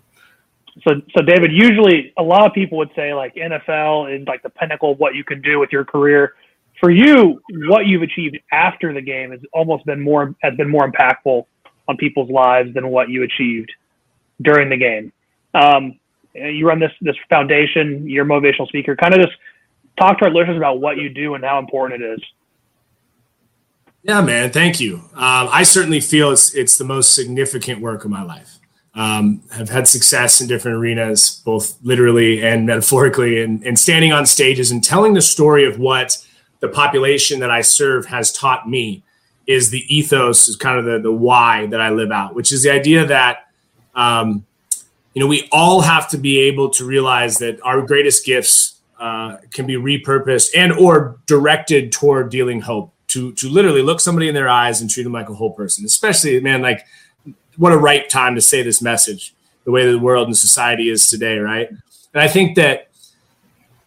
[0.87, 4.49] So, so David, usually a lot of people would say like NFL is like the
[4.49, 6.35] pinnacle of what you can do with your career.
[6.79, 10.89] For you, what you've achieved after the game has almost been more has been more
[10.89, 11.45] impactful
[11.87, 13.71] on people's lives than what you achieved
[14.41, 15.11] during the game.
[15.53, 15.99] Um,
[16.33, 18.07] you run this this foundation.
[18.07, 18.95] You're a motivational speaker.
[18.95, 19.37] Kind of just
[19.99, 22.23] talk to our listeners about what you do and how important it is.
[24.03, 24.51] Yeah, man.
[24.51, 24.95] Thank you.
[25.13, 28.58] Um, I certainly feel it's it's the most significant work of my life.
[28.99, 34.25] Um, have had success in different arenas, both literally and metaphorically, and, and standing on
[34.25, 36.17] stages and telling the story of what
[36.59, 39.01] the population that I serve has taught me
[39.47, 42.63] is the ethos, is kind of the the why that I live out, which is
[42.63, 43.47] the idea that
[43.95, 44.45] um,
[45.13, 49.37] you know we all have to be able to realize that our greatest gifts uh,
[49.53, 54.35] can be repurposed and or directed toward dealing hope to to literally look somebody in
[54.35, 56.85] their eyes and treat them like a whole person especially man like
[57.59, 59.33] what a right time to say this message
[59.65, 62.89] the way the world and society is today right and i think that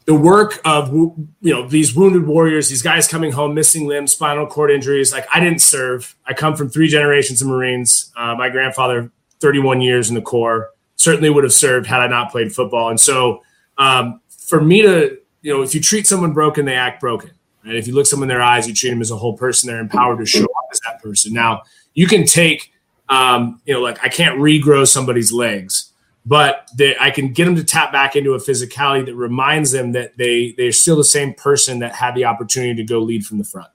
[0.05, 4.47] the work of you know these wounded warriors these guys coming home missing limbs spinal
[4.47, 8.49] cord injuries like i didn't serve i come from three generations of marines uh, my
[8.49, 12.91] grandfather 31 years in the corps certainly would have served had i not played football
[12.91, 13.43] and so
[13.79, 17.31] um, for me to you know if you treat someone broken they act broken
[17.65, 19.69] and if you look someone in their eyes, you treat them as a whole person.
[19.69, 21.33] They're empowered to show up as that person.
[21.33, 21.63] Now,
[21.95, 22.72] you can take,
[23.13, 25.93] um, you know, like I can't regrow somebody's legs,
[26.25, 29.93] but they, I can get them to tap back into a physicality that reminds them
[29.93, 33.37] that they they're still the same person that had the opportunity to go lead from
[33.37, 33.69] the front.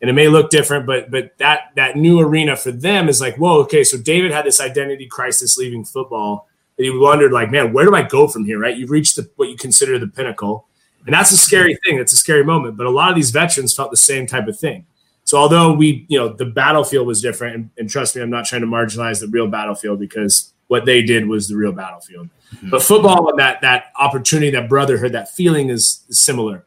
[0.00, 3.36] And it may look different, but but that that new arena for them is like,
[3.36, 3.84] whoa, okay.
[3.84, 6.48] So David had this identity crisis leaving football.
[6.78, 8.58] That he wondered, like, man, where do I go from here?
[8.58, 8.74] Right?
[8.74, 10.66] You've reached the, what you consider the pinnacle.
[11.04, 11.98] And that's a scary thing.
[11.98, 12.78] That's a scary moment.
[12.78, 14.86] But a lot of these veterans felt the same type of thing.
[15.32, 18.44] So although we, you know, the battlefield was different, and, and trust me, I'm not
[18.44, 22.28] trying to marginalize the real battlefield because what they did was the real battlefield.
[22.64, 26.66] But football and that that opportunity, that brotherhood, that feeling is, is similar.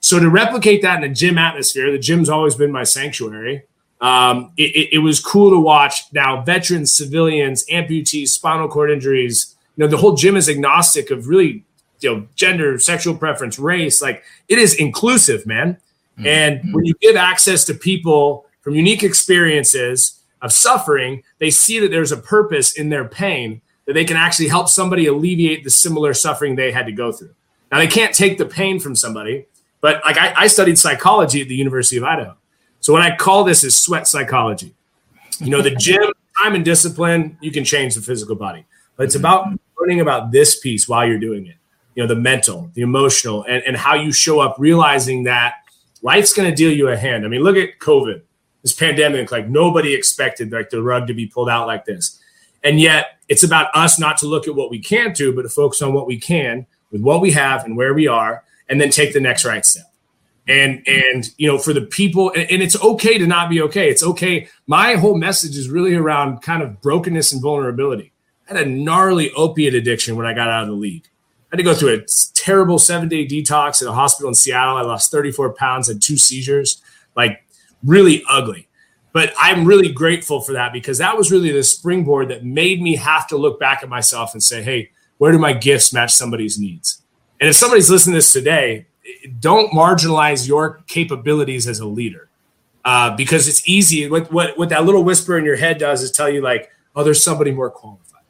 [0.00, 3.64] So to replicate that in a gym atmosphere, the gym's always been my sanctuary.
[4.00, 6.10] Um, it, it, it was cool to watch.
[6.10, 9.54] Now, veterans, civilians, amputees, spinal cord injuries.
[9.76, 11.66] You know, the whole gym is agnostic of really
[12.00, 15.76] you know gender sexual preference race like it is inclusive man
[16.18, 16.26] Mm-hmm.
[16.26, 21.90] and when you give access to people from unique experiences of suffering they see that
[21.90, 26.14] there's a purpose in their pain that they can actually help somebody alleviate the similar
[26.14, 27.34] suffering they had to go through.
[27.70, 29.46] Now they can't take the pain from somebody
[29.82, 32.34] but like i, I studied psychology at the university of idaho.
[32.80, 34.74] So what i call this is sweat psychology.
[35.38, 38.64] You know the gym time and discipline you can change the physical body.
[38.96, 39.48] But it's about
[39.78, 41.56] learning about this piece while you're doing it.
[41.94, 45.56] You know the mental the emotional and, and how you show up realizing that
[46.02, 48.22] life's going to deal you a hand i mean look at covid
[48.62, 52.20] this pandemic like nobody expected like the rug to be pulled out like this
[52.64, 55.48] and yet it's about us not to look at what we can't do but to
[55.48, 58.90] focus on what we can with what we have and where we are and then
[58.90, 59.86] take the next right step
[60.48, 63.90] And and you know, for the people, and, and it's okay to not be okay.
[63.90, 64.48] It's okay.
[64.66, 68.12] My whole message is really around kind of brokenness and vulnerability.
[68.48, 71.08] I had a gnarly opiate addiction when I got out of the league.
[71.56, 74.76] Had to go through a terrible seven day detox at a hospital in Seattle.
[74.76, 76.82] I lost 34 pounds, and two seizures,
[77.16, 77.42] like
[77.82, 78.68] really ugly.
[79.14, 82.96] But I'm really grateful for that because that was really the springboard that made me
[82.96, 86.58] have to look back at myself and say, hey, where do my gifts match somebody's
[86.58, 87.00] needs?
[87.40, 88.84] And if somebody's listening to this today,
[89.40, 92.28] don't marginalize your capabilities as a leader
[92.84, 94.10] uh, because it's easy.
[94.10, 97.02] What, what, what that little whisper in your head does is tell you, like, oh,
[97.02, 98.20] there's somebody more qualified.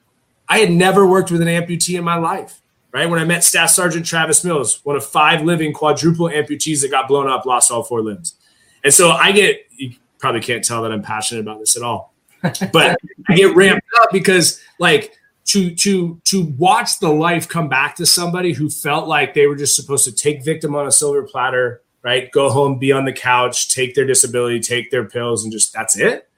[0.48, 3.08] I had never worked with an amputee in my life, right?
[3.08, 7.08] When I met Staff Sergeant Travis Mills, one of five living quadruple amputees that got
[7.08, 8.36] blown up, lost all four limbs.
[8.84, 12.14] And so I get, you probably can't tell that I'm passionate about this at all,
[12.72, 17.96] but I get ramped up because, like, to to to watch the life come back
[17.96, 21.22] to somebody who felt like they were just supposed to take victim on a silver
[21.22, 25.52] platter right go home be on the couch take their disability take their pills and
[25.52, 26.28] just that's it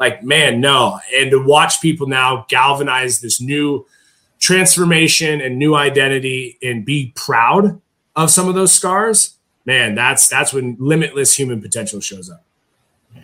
[0.00, 3.86] like man no and to watch people now galvanize this new
[4.38, 7.80] transformation and new identity and be proud
[8.14, 12.42] of some of those scars man that's that's when limitless human potential shows up
[13.14, 13.22] Yeah.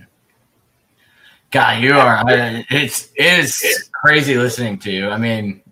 [1.51, 2.25] God, you are.
[2.27, 5.09] I, it's it is crazy listening to you.
[5.09, 5.63] I mean,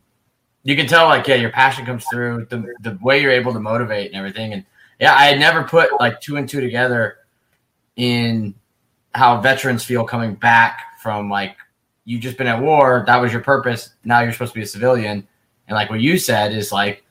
[0.63, 3.61] you can tell like yeah, your passion comes through the the way you're able to
[3.61, 4.53] motivate and everything.
[4.53, 4.65] And
[5.01, 7.19] yeah, I had never put like two and two together
[7.97, 8.55] in
[9.15, 11.57] how veterans feel coming back from like
[12.05, 13.03] you've just been at war.
[13.07, 13.91] That was your purpose.
[14.05, 15.27] Now you're supposed to be a civilian.
[15.71, 17.03] And like what you said is like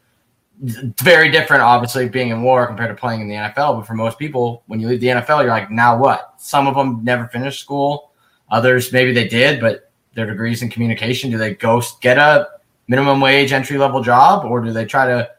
[0.62, 3.80] very different, obviously, being in war compared to playing in the NFL.
[3.80, 6.36] But for most people, when you leave the NFL, you're like, now what?
[6.38, 8.10] Some of them never finished school
[8.52, 12.48] Others maybe they did, but their degrees in communication, do they go get a
[12.88, 15.30] minimum wage entry level job or do they try to,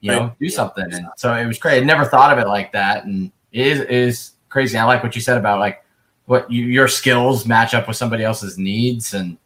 [0.00, 0.86] you know, do something?
[0.90, 1.82] And so it was crazy.
[1.82, 3.04] I never thought of it like that.
[3.04, 4.78] And it is, it is crazy.
[4.78, 5.84] I like what you said about like
[6.24, 9.12] what you, your skills match up with somebody else's needs.
[9.12, 9.36] And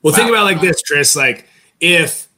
[0.00, 0.16] well, wow.
[0.16, 1.48] think about like this, Tris, like
[1.80, 2.28] if,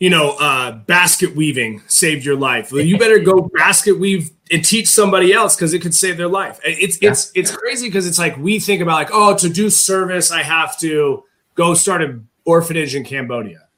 [0.00, 2.72] you know, uh, basket weaving saved your life.
[2.72, 6.26] Well, you better go basket weave and teach somebody else because it could save their
[6.26, 6.58] life.
[6.64, 7.10] It's yeah.
[7.10, 10.42] it's it's crazy because it's like we think about like, oh, to do service, I
[10.42, 11.22] have to
[11.54, 13.68] go start an orphanage in Cambodia.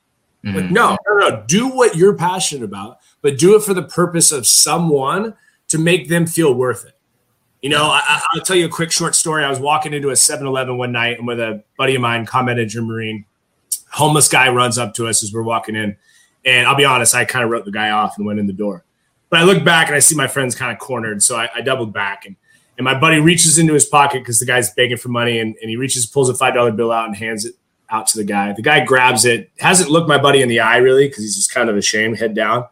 [0.45, 0.57] Mm-hmm.
[0.57, 1.45] Like, no, no, no.
[1.47, 5.35] Do what you're passionate about, but do it for the purpose of someone
[5.69, 6.97] to make them feel worth it.
[7.63, 9.45] You know, I, will tell you a quick short story.
[9.45, 12.27] I was walking into a 7 Eleven one night and with a buddy of mine,
[12.27, 13.25] combat injured Marine,
[13.93, 15.97] homeless guy runs up to us as we're walking in.
[16.45, 18.53] And I'll be honest, I kind of wrote the guy off and went in the
[18.53, 18.85] door.
[19.31, 21.23] But I look back and I see my friends kind of cornered.
[21.23, 22.37] So I, I doubled back and,
[22.77, 25.71] and my buddy reaches into his pocket because the guy's begging for money and, and
[25.71, 27.55] he reaches, pulls a $5 bill out and hands it
[27.89, 28.53] out to the guy.
[28.53, 31.53] The guy grabs it, hasn't looked my buddy in the eye really because he's just
[31.53, 32.67] kind of ashamed, head down.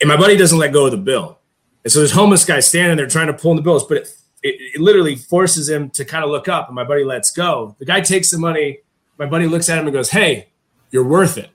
[0.00, 1.38] And my buddy doesn't let go of the bill.
[1.84, 4.08] And so this homeless guy standing there trying to pull in the bills, but it,
[4.42, 7.76] it, it literally forces him to kind of look up and my buddy lets go.
[7.78, 8.80] The guy takes the money.
[9.18, 10.48] My buddy looks at him and goes, Hey,
[10.90, 11.50] you're worth it.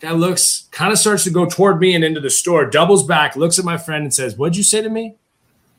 [0.00, 3.34] Guy looks, kind of starts to go toward me and into the store, doubles back,
[3.34, 5.16] looks at my friend and says, What'd you say to me?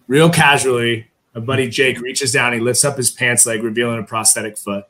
[0.08, 4.04] Real casually, my buddy Jake reaches down, he lifts up his pants leg, revealing a
[4.04, 4.86] prosthetic foot.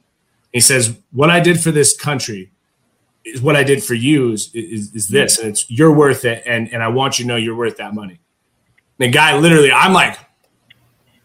[0.51, 2.51] He says, What I did for this country
[3.25, 5.37] is what I did for you is, is, is this.
[5.37, 6.43] And it's you're worth it.
[6.45, 8.19] And, and I want you to know you're worth that money.
[8.99, 10.17] And the guy literally, I'm like,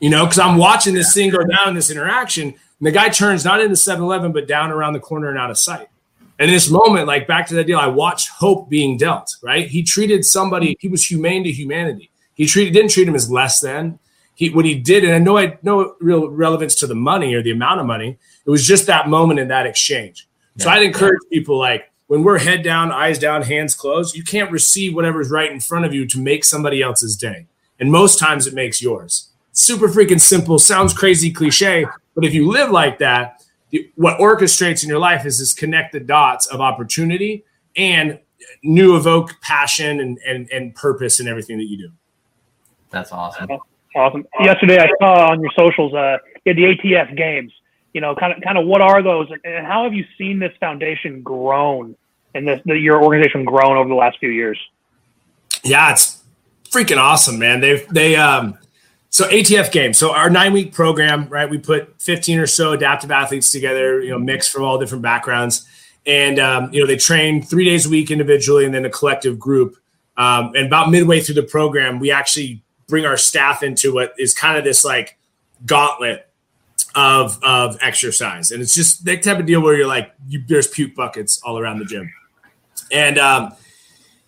[0.01, 2.49] you know, because I'm watching this thing go down in this interaction.
[2.49, 5.51] And the guy turns not into 7 Eleven, but down around the corner and out
[5.51, 5.89] of sight.
[6.39, 9.69] And in this moment, like back to that deal, I watched hope being dealt, right?
[9.69, 12.11] He treated somebody, he was humane to humanity.
[12.35, 13.99] He treated didn't treat him as less than.
[14.35, 17.43] He what he did, and I know I no real relevance to the money or
[17.43, 18.19] the amount of money.
[18.45, 20.27] It was just that moment in that exchange.
[20.57, 20.65] Yeah.
[20.65, 24.51] So I'd encourage people like when we're head down, eyes down, hands closed, you can't
[24.51, 27.47] receive whatever's right in front of you to make somebody else's day.
[27.79, 29.31] And most times it makes yours.
[29.53, 33.44] Super freaking simple, sounds crazy cliche, but if you live like that,
[33.97, 37.45] what orchestrates in your life is this connect the dots of opportunity
[37.77, 38.19] and
[38.63, 41.91] new evoke passion and, and, and purpose in everything that you do.
[42.91, 43.49] That's awesome.
[43.97, 44.27] Awesome.
[44.41, 47.53] Yesterday I saw on your socials, uh, you the ATF games,
[47.93, 50.53] you know, kind of, kind of what are those and how have you seen this
[50.59, 51.97] foundation grown
[52.35, 54.59] and this, the, your organization grown over the last few years?
[55.63, 56.23] Yeah, it's
[56.71, 57.61] freaking awesome, man.
[57.61, 58.59] They've, they, um,
[59.15, 59.97] so ATF games.
[59.97, 61.49] So our nine week program, right?
[61.49, 65.65] We put 15 or so adaptive athletes together, you know, mixed from all different backgrounds.
[66.05, 69.39] And, um, you know, they train three days a week individually and then a collective
[69.39, 69.77] group.
[70.17, 74.35] Um, and about midway through the program, we actually bring our staff into what is
[74.35, 75.17] kind of this like
[75.65, 76.29] gauntlet
[76.97, 78.51] of, of exercise.
[78.51, 81.57] And it's just that type of deal where you're like, you, there's puke buckets all
[81.57, 82.13] around the gym.
[82.91, 83.53] And, um,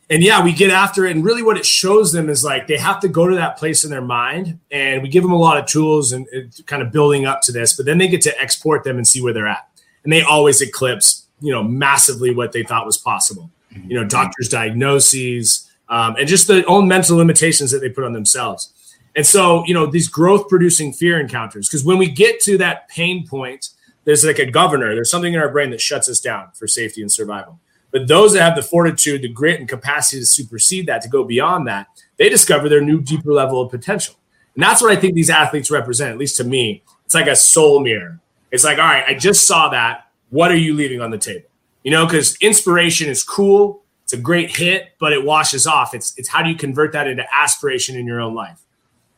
[0.09, 1.15] and yeah, we get after it.
[1.15, 3.85] And really, what it shows them is like they have to go to that place
[3.85, 6.93] in their mind, and we give them a lot of tools and, and kind of
[6.93, 7.77] building up to this.
[7.77, 9.69] But then they get to export them and see where they're at,
[10.05, 13.51] and they always eclipse, you know, massively what they thought was possible.
[13.89, 18.15] You know, doctors' diagnoses, um, and just the own mental limitations that they put on
[18.15, 18.73] themselves.
[19.17, 22.89] And so, you know, these growth producing fear encounters, because when we get to that
[22.89, 23.71] pain point,
[24.05, 27.03] there's like a governor, there's something in our brain that shuts us down for safety
[27.03, 27.59] and survival.
[27.97, 31.25] But those that have the fortitude, the grit, and capacity to supersede that, to go
[31.25, 31.87] beyond that,
[32.19, 34.17] they discover their new, deeper level of potential.
[34.55, 36.83] And that's what I think these athletes represent, at least to me.
[37.07, 38.21] It's like a soul mirror.
[38.51, 40.09] It's like, all right, I just saw that.
[40.29, 41.47] What are you leaving on the table?
[41.85, 43.83] You know, because inspiration is cool.
[44.05, 45.95] It's a great hit, but it washes off.
[45.95, 48.61] It's it's how do you convert that into aspiration in your own life?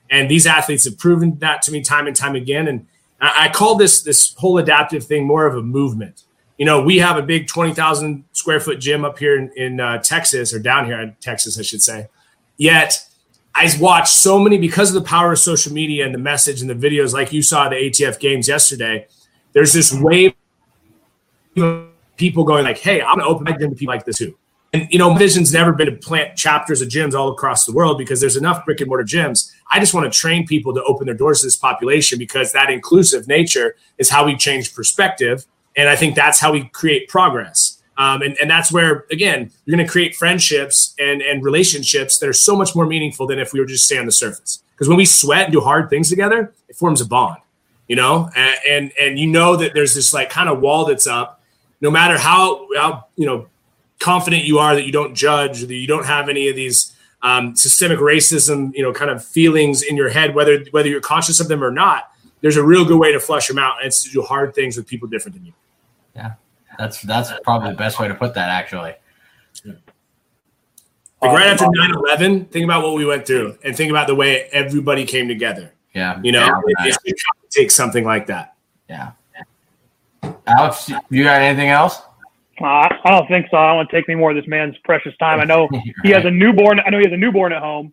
[0.09, 2.69] And these athletes have proven that to me time and time again.
[2.69, 2.87] And
[3.21, 6.23] I, I call this this whole adaptive thing more of a movement.
[6.59, 9.81] You know, we have a big twenty thousand square foot gym up here in, in
[9.81, 12.09] uh, Texas or down here in Texas, I should say.
[12.57, 13.07] Yet
[13.55, 16.69] I watched so many because of the power of social media and the message and
[16.69, 19.07] the videos, like you saw the ATF games yesterday.
[19.53, 20.35] There's this wave
[21.57, 24.37] of people going like, "Hey, I'm gonna open my gym to people like this too."
[24.73, 27.73] And you know, my vision's never been to plant chapters of gyms all across the
[27.73, 29.51] world because there's enough brick and mortar gyms.
[29.71, 32.69] I just want to train people to open their doors to this population because that
[32.69, 35.47] inclusive nature is how we change perspective,
[35.79, 37.81] and I think that's how we create progress.
[37.97, 42.29] Um, and, and that's where again you're going to create friendships and and relationships that
[42.29, 44.63] are so much more meaningful than if we were just stay on the surface.
[44.73, 47.39] Because when we sweat and do hard things together, it forms a bond,
[47.89, 48.31] you know.
[48.37, 51.43] And and, and you know that there's this like kind of wall that's up.
[51.81, 53.49] No matter how how you know
[53.99, 57.57] confident you are that you don't judge, that you don't have any of these um,
[57.57, 61.49] systemic racism, you know, kind of feelings in your head, whether whether you're conscious of
[61.49, 62.13] them or not.
[62.41, 64.77] There's a real good way to flush them out, and it's to do hard things
[64.77, 65.53] with people different than you.
[66.19, 66.33] Yeah,
[66.79, 68.49] that's that's probably the best way to put that.
[68.49, 68.95] Actually,
[69.65, 74.49] Like right after 9-11, think about what we went through, and think about the way
[74.53, 75.73] everybody came together.
[75.95, 76.47] yeah, You know,
[76.85, 77.17] yeah, it, it
[77.51, 78.55] takes something like that.
[78.89, 79.13] yeah.
[80.47, 82.01] Alex, you got anything else?
[82.61, 82.65] Uh,
[83.05, 83.57] I don't think so.
[83.57, 85.39] I don't want to take any more of this man's precious time.
[85.41, 85.69] I know
[86.03, 86.81] he has a newborn.
[86.81, 87.93] I know he has a newborn at home,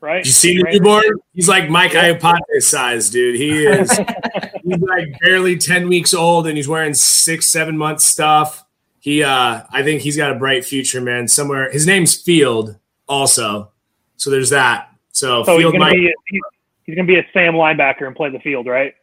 [0.00, 0.24] right?
[0.24, 1.04] You see the newborn?
[1.34, 3.36] He's like Mike Iupati size, dude.
[3.36, 3.90] He is.
[3.90, 8.64] he's like barely ten weeks old, and he's wearing six, seven month stuff.
[9.00, 11.28] He, uh, I think he's got a bright future, man.
[11.28, 12.76] Somewhere, his name's Field,
[13.08, 13.70] also.
[14.16, 14.88] So there's that.
[15.12, 15.92] So, So he's Field gonna might.
[15.92, 16.40] be he's,
[16.84, 18.94] he's gonna be a Sam linebacker and play the field, right?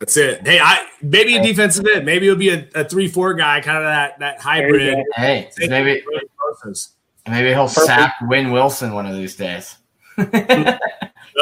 [0.00, 0.46] That's it.
[0.46, 2.04] Hey, I maybe a defensive end.
[2.06, 5.02] Maybe it'll be a, a three-four guy, kind of that that hybrid.
[5.16, 6.04] Hey, maybe
[7.28, 9.76] maybe he'll sack Win Wilson one of these days.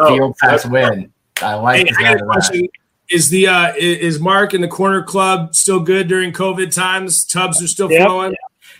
[0.08, 1.12] Field pass win.
[1.42, 2.24] I like Hey, I got a that.
[2.26, 2.68] question.
[3.10, 7.24] Is the uh is Mark in the corner club still good during COVID times?
[7.24, 8.06] Tubs are still Yep.
[8.06, 8.34] flowing.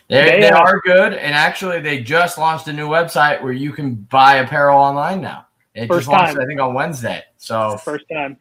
[0.09, 3.53] They, They they are- are good, and actually, they just launched a new website where
[3.53, 5.47] you can buy apparel online now.
[5.75, 6.43] It First just launched, time.
[6.43, 7.23] I think, on Wednesday.
[7.39, 8.37] So First time.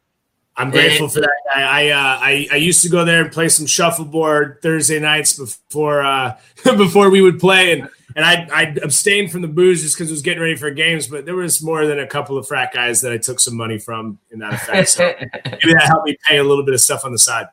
[0.58, 1.30] I'm grateful for that.
[1.54, 5.38] I I, uh, I I used to go there and play some shuffleboard Thursday nights
[5.38, 9.96] before uh, before we would play, and and I I abstained from the booze just
[9.96, 11.08] because it was getting ready for games.
[11.08, 13.78] But there was more than a couple of frat guys that I took some money
[13.78, 14.90] from in that effect.
[14.90, 15.04] So
[15.46, 17.48] maybe that helped me pay a little bit of stuff on the side.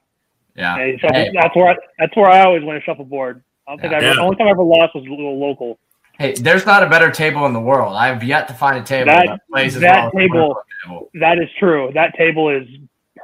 [0.55, 1.31] yeah, Hey, so Hey.
[1.35, 3.43] That's where I, that's where I always win a shuffleboard.
[3.67, 4.15] I don't think I ever, Yeah.
[4.15, 5.79] the only time I ever lost was a little local.
[6.19, 7.95] Hey, there's not a better table in the world.
[7.97, 10.55] I've yet to find a table That- that, plays as that well as the table-
[10.55, 11.11] Corner table.
[11.15, 11.91] That is true.
[11.95, 12.69] That table is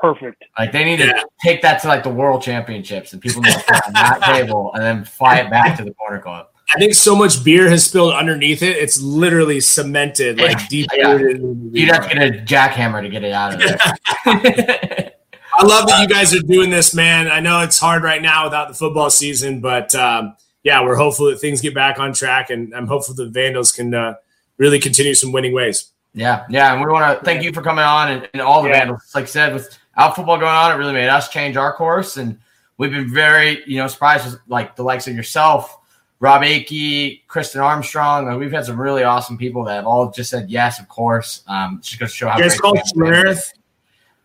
[0.01, 0.45] perfect.
[0.59, 1.13] Like they need Yeah.
[1.13, 4.23] to take that to like the World Championships, and people need to put on that
[4.25, 6.47] table and then fly it back to the corner club.
[6.75, 11.41] I think so much beer has spilled underneath it; it's literally cemented, like deep rooted.
[11.73, 13.79] the You'd have to get a jackhammer to get it out of there.
[15.61, 17.29] I love that you guys are doing this, man.
[17.29, 21.27] I know it's hard right now without the football season, but um, yeah, we're hopeful
[21.27, 24.15] that things get back on track, and I'm hopeful that Vandals can uh,
[24.59, 25.91] really continue some winning ways.
[26.15, 28.69] Yeah, yeah, and we want to thank you for coming on and, and all the
[28.69, 28.79] Yeah.
[28.79, 29.11] vandals.
[29.15, 32.39] Like I said, without football going on, it really made us change our course, and
[32.77, 35.78] we've been very, you know, surprised with like the likes of yourself,
[36.21, 38.27] Rob Akey, Kristin Armstrong.
[38.27, 41.43] Like, we've had some really awesome people that have all just said yes, of course.
[41.47, 43.35] Um, just going to show how You guys great call the Vandals are.
[43.35, 43.53] Schlereth?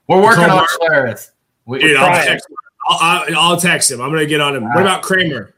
[0.07, 1.31] We're working on Mark- Schlereth.
[1.65, 2.47] We, Dude, I'll text,
[2.89, 4.01] I'll, I'll, I'll text him.
[4.01, 4.63] I'm going to get on him.
[4.65, 5.53] What about Kramer?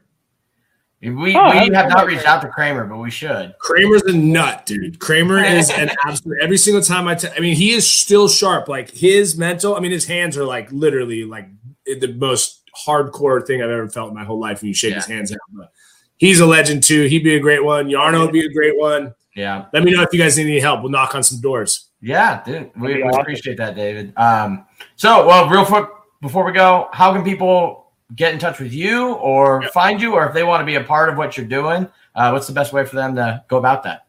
[1.00, 3.54] we, we Oh, I have haven't not reached out to Kramer, but we should.
[3.58, 4.98] Kramer's a nut, dude.
[5.00, 6.38] Kramer is an absolute.
[6.42, 8.68] Every single time I, te- I mean, he is still sharp.
[8.68, 9.74] Like his mental.
[9.74, 11.48] I mean, his hands are like literally like
[11.86, 14.60] the most hardcore thing I've ever felt in my whole life.
[14.62, 15.72] When you shake his hands out, but
[16.16, 17.04] he's a legend too.
[17.04, 17.88] He'd be a great one.
[17.88, 19.14] Yarno would be a great one.
[19.34, 19.66] Yeah.
[19.72, 20.80] Let me know if you guys need any help.
[20.82, 21.88] We'll knock on some doors.
[22.00, 23.20] Yeah, dude, we, we awesome.
[23.20, 24.12] appreciate that, David.
[24.16, 24.64] Um,
[24.96, 25.86] so, well, real quick
[26.22, 29.72] before we go, how can people get in touch with you or Yep.
[29.72, 31.88] find you, or if they want to be a part of what you're doing?
[32.14, 34.06] uh, what's the best way for them to go about that?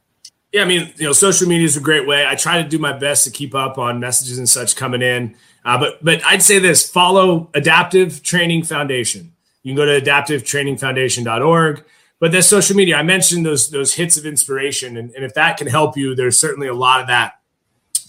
[0.53, 2.25] Yeah, I mean, you know, social media is a great way.
[2.25, 5.35] I try to do my best to keep up on messages and such coming in.
[5.65, 9.33] Uh, but but I'd say this: follow Adaptive Training Foundation.
[9.63, 11.83] You can go to adaptivetrainingfoundation.org.
[12.19, 12.95] But there's social media.
[12.95, 16.39] I mentioned those those hits of inspiration, and, and if that can help you, there's
[16.39, 17.33] certainly a lot of that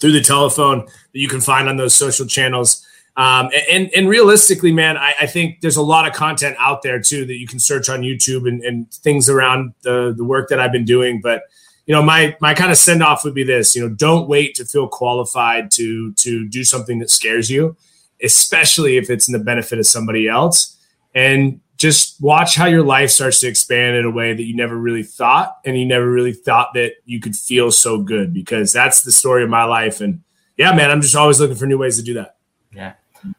[0.00, 2.84] through the telephone that you can find on those social channels.
[3.16, 7.00] Um, and and realistically, man, I, I, think there's a lot of content out there
[7.00, 10.60] too that you can search on YouTube and, and things around the the work that
[10.60, 11.20] I've been doing.
[11.20, 11.42] But
[11.86, 14.54] you know, my my kind of send off would be this: you know, don't wait
[14.54, 17.76] to feel qualified to to do something that scares you,
[18.22, 20.76] especially if it's in the benefit of somebody else.
[21.12, 24.76] And just watch how your life starts to expand in a way that you never
[24.76, 28.34] really thought, and you never really thought that you could feel so good.
[28.34, 30.00] Because that's the story of my life.
[30.00, 30.22] And
[30.56, 32.36] yeah, man, I'm just always looking for new ways to do that.
[32.74, 32.94] Yeah.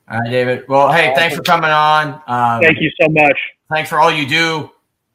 [0.10, 0.68] All right, David.
[0.68, 2.22] Well, hey, thanks for coming on.
[2.28, 3.38] Um, Thank you so much.
[3.70, 4.72] Thanks for all you do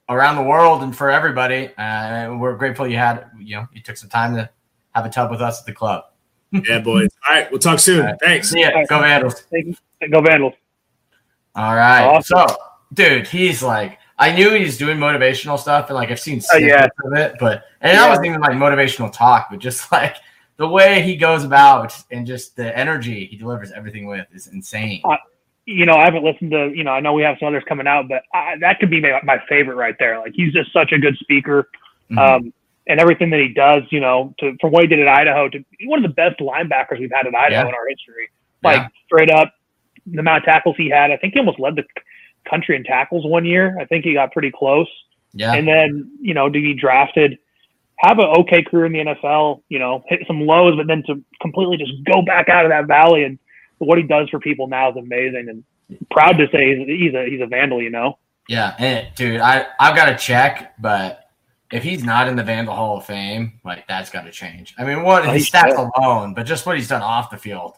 [0.08, 1.74] around the world and for everybody.
[1.76, 4.48] Uh, we're grateful you had, you know, you took some time to
[4.94, 6.04] have a tub with us at the club.
[6.52, 7.10] yeah, boys.
[7.28, 8.04] All right, we'll talk soon.
[8.04, 8.14] Right.
[8.22, 8.50] Thanks.
[8.50, 8.70] See ya.
[8.88, 9.44] Go Vandals.
[10.10, 10.54] Go Vandals.
[11.56, 12.04] All right.
[12.04, 12.48] Awesome.
[12.48, 12.56] So,
[12.94, 17.08] dude, he's like, I knew he's doing motivational stuff, and like I've seen snippets oh,
[17.10, 17.12] yeah.
[17.12, 18.00] of it, but and yeah.
[18.00, 20.16] that wasn't even like motivational talk, but just like
[20.56, 25.00] the way he goes about and just the energy he delivers everything with is insane.
[25.04, 25.16] Uh,
[25.66, 27.86] you know, I haven't listened to, you know, I know we have some others coming
[27.86, 30.18] out, but I, that could be my, my, favorite right there.
[30.18, 31.70] Like he's just such a good speaker.
[32.10, 32.18] Mm-hmm.
[32.18, 32.52] Um,
[32.86, 35.64] and everything that he does, you know, to, from what he did at Idaho to
[35.86, 37.68] one of the best linebackers we've had at Idaho yeah.
[37.68, 38.28] in our history.
[38.62, 39.54] Like straight up,
[40.06, 41.84] the amount of tackles he had, I think he almost led the
[42.48, 43.76] country in tackles one year.
[43.80, 44.88] I think he got pretty close.
[45.32, 45.52] Yeah.
[45.54, 47.38] And then, you know, to be drafted
[47.98, 51.22] have an okay career in the NFL, you know, hit some lows, but then to
[51.40, 53.38] completely just go back out of that valley and
[53.78, 55.48] what he does for people now is amazing.
[55.48, 55.64] And
[56.10, 58.18] proud to say he's, he's a he's a vandal, you know.
[58.48, 61.30] Yeah, and dude, I I've got to check, but
[61.70, 64.74] if he's not in the Vandal Hall of Fame, like that's got to change.
[64.78, 67.74] I mean, what oh, his stats alone, but just what he's done off the field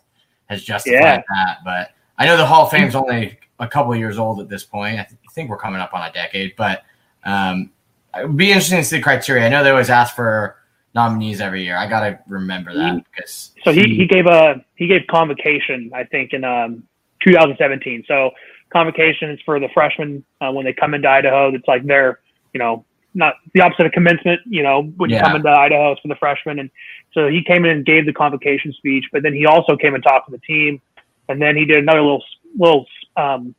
[0.47, 1.23] has justified yeah.
[1.29, 1.59] that.
[1.65, 4.65] But I know the Hall of Fame's only a couple of years old at this
[4.65, 4.99] point.
[4.99, 6.83] I, th- I think we're coming up on a decade, but
[7.25, 7.71] um,
[8.17, 9.47] it would be interesting to see the criteria.
[9.47, 10.57] I know they always ask for
[10.95, 11.77] nominees every year.
[11.77, 16.05] I got to remember that because so he, he gave a he gave convocation I
[16.05, 16.85] think in um
[17.25, 18.05] 2017.
[18.09, 18.31] So
[18.71, 21.55] convocation is for the freshmen uh, when they come into Idaho.
[21.55, 22.21] It's like they're
[22.55, 24.41] you know not the opposite of commencement.
[24.47, 26.59] You know when you come into Idaho, it's for the freshmen.
[26.59, 26.71] And
[27.13, 30.03] so he came in and gave the convocation speech, but then he also came and
[30.03, 30.81] talked to the team,
[31.29, 32.25] and then he did another little
[32.59, 33.55] little um,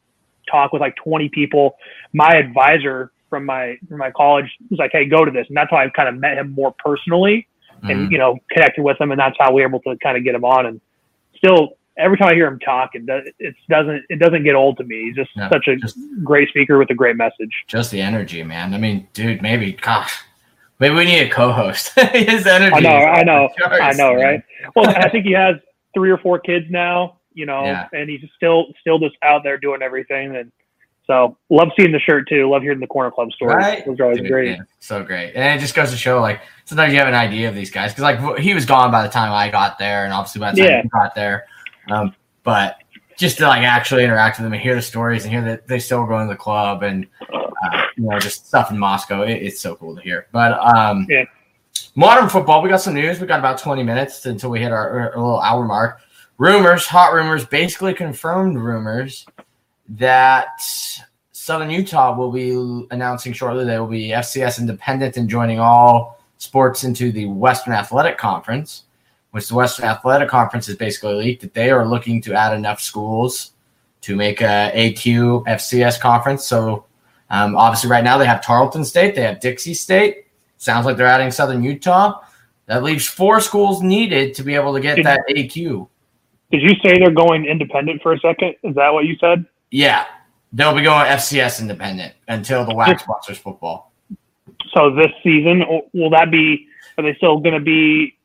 [0.49, 1.78] talk with like 20 people.
[2.13, 5.70] My advisor from my from my college was like, "Hey, go to this," and that's
[5.70, 7.47] how I kind of met him more personally,
[7.78, 7.89] mm-hmm.
[7.89, 10.24] and you know, connected with him, and that's how we were able to kind of
[10.24, 10.65] get him on.
[10.65, 10.82] And
[11.36, 13.03] still, every time I hear him talk, it,
[13.39, 15.05] it doesn't it doesn't get old to me.
[15.05, 17.51] He's just no, such a just, great speaker with a great message.
[17.68, 18.74] Just the energy, man.
[18.74, 20.24] I mean, dude, maybe gosh.
[20.80, 21.99] Maybe we need a co-host.
[22.13, 22.76] His energy.
[22.76, 24.43] I know, I know, I know, right?
[24.76, 25.55] Well, I think he has
[25.95, 27.88] three or four kids now, you know, yeah.
[27.94, 30.36] and he's still still just out there doing everything.
[30.36, 30.52] And
[31.06, 32.50] so love seeing the shirt too.
[32.50, 33.56] Love hearing the corner club stories.
[33.56, 33.86] Right?
[33.86, 34.58] Those are always Dude, great.
[34.58, 35.34] Yeah, so great.
[35.36, 37.94] And it just goes to show like sometimes you have an idea of these guys
[37.94, 40.58] because like he was gone by the time I got there, and obviously by the
[40.58, 40.82] time yeah.
[40.82, 41.46] he got there.
[41.92, 42.78] Um, but
[43.18, 45.80] just to like actually interact with them and hear the stories and hear that they
[45.80, 49.22] still going to the club and uh, you know just stuff in Moscow.
[49.22, 50.28] It, it's so cool to hear.
[50.32, 51.26] But um, yeah.
[51.96, 53.20] modern football, we got some news.
[53.20, 56.02] We got about twenty minutes until we hit our, our little hour mark.
[56.38, 59.26] Rumors, hot rumors, basically confirmed rumors
[59.90, 60.50] that
[61.32, 66.84] Southern Utah will be announcing shortly they will be FCS independent and joining all sports
[66.84, 68.84] into the Western Athletic Conference,
[69.32, 72.82] which the Western Athletic Conference is basically leaked that they are looking to add enough
[72.82, 73.54] schools
[74.02, 76.46] to make a AQ FCS conference.
[76.46, 76.86] So
[77.30, 80.26] um, obviously, right now they have Tarleton State, they have Dixie State.
[80.58, 82.22] Sounds like they're adding Southern Utah.
[82.68, 85.88] That leaves four schools needed to be able to get that AQ.
[86.52, 88.56] Did you say they're going independent for a second?
[88.64, 89.45] Is that what you said?
[89.72, 90.06] Yeah,
[90.54, 93.91] they'll be going FCS independent until the WAC sponsors football.
[94.74, 96.68] So this season, will that be?
[96.98, 98.18] Are they still going to be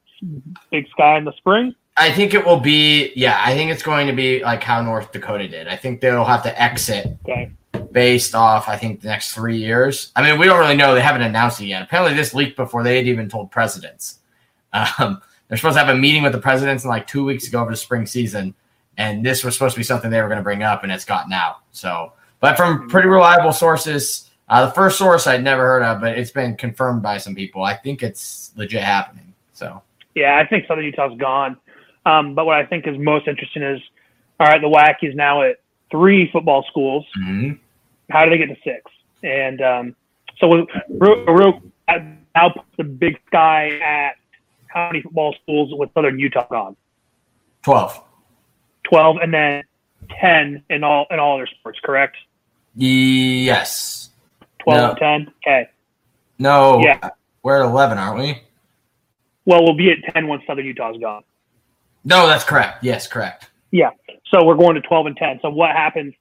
[0.71, 1.75] Big Sky in the spring?
[1.97, 3.13] I think it will be.
[3.15, 5.69] Yeah, I think it's going to be like how North Dakota did.
[5.69, 7.51] I think they'll have to exit okay.
[7.91, 8.69] based off.
[8.69, 10.11] I think the next three years.
[10.17, 10.95] I mean, we don't really know.
[10.95, 11.83] They haven't announced it yet.
[11.83, 14.21] Apparently, this leaked before they had even told presidents.
[14.99, 15.21] Um,
[15.53, 17.71] they're supposed to have a meeting with the presidents in like two weeks ago over
[17.71, 18.55] the spring season
[18.99, 21.05] and this was supposed to be something they were going to bring up, and it's
[21.05, 21.59] gotten out.
[21.73, 26.19] So, but from pretty reliable sources, uh, the first source I'd never heard of, but
[26.19, 27.63] it's been confirmed by some people.
[27.63, 29.33] I think it's legit happening.
[29.53, 29.83] So,
[30.15, 31.57] yeah, I think Southern Utah's gone.
[32.05, 33.81] Um, but what I think is most interesting is,
[34.41, 37.07] all right, the WAC is now at three football schools.
[37.19, 37.53] Mm-hmm.
[38.11, 38.91] How do they get to six?
[39.23, 39.97] And um,
[40.39, 41.63] so, real, real,
[42.35, 44.17] now puts the Big Sky at
[44.73, 46.77] how many football schools with Southern Utah gone?
[47.63, 48.03] 12.
[48.85, 49.63] 12 and then
[50.21, 52.17] 10 in all in all other sports, correct?
[52.75, 54.11] Yes.
[54.65, 54.91] 12 No.
[54.91, 55.35] and 10.
[55.47, 55.71] Okay.
[56.39, 56.81] No.
[56.83, 57.11] Yeah.
[57.43, 58.43] We're at 11, aren't we?
[59.45, 61.23] Well, we'll be at 10 once Southern Utah's gone.
[62.05, 62.83] No, that's correct.
[62.85, 63.51] Yes, correct.
[63.71, 63.91] Yeah.
[64.27, 65.41] So we're going to 12 and 10.
[65.43, 66.15] So what happens?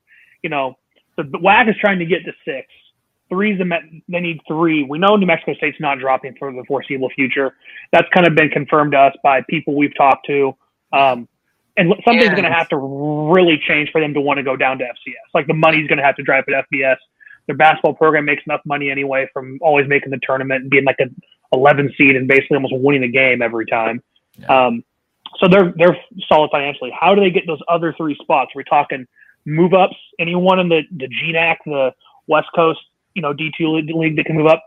[0.43, 0.77] You know,
[1.17, 2.67] the, the WAC is trying to get to six.
[3.31, 4.83] Three's the me- they need three.
[4.83, 7.55] We know New Mexico State's not dropping for the foreseeable future.
[7.93, 10.55] That's kind of been confirmed to us by people we've talked to.
[10.91, 11.29] Um,
[11.77, 14.77] and something's going to have to really change for them to want to go down
[14.79, 15.33] to FCS.
[15.33, 16.97] Like the money's going to have to drive at FBS.
[17.47, 20.99] Their basketball program makes enough money anyway from always making the tournament and being like
[20.99, 21.15] an
[21.53, 24.03] 11 seed and basically almost winning the game every time.
[24.37, 24.65] Yeah.
[24.65, 24.83] Um,
[25.39, 26.91] so they're they're solid financially.
[26.97, 28.51] How do they get those other three spots?
[28.53, 29.07] We're talking
[29.45, 29.95] move ups.
[30.19, 31.93] Anyone in the the GNAC, the
[32.27, 32.79] West Coast,
[33.13, 34.63] you know, D two league that can move up.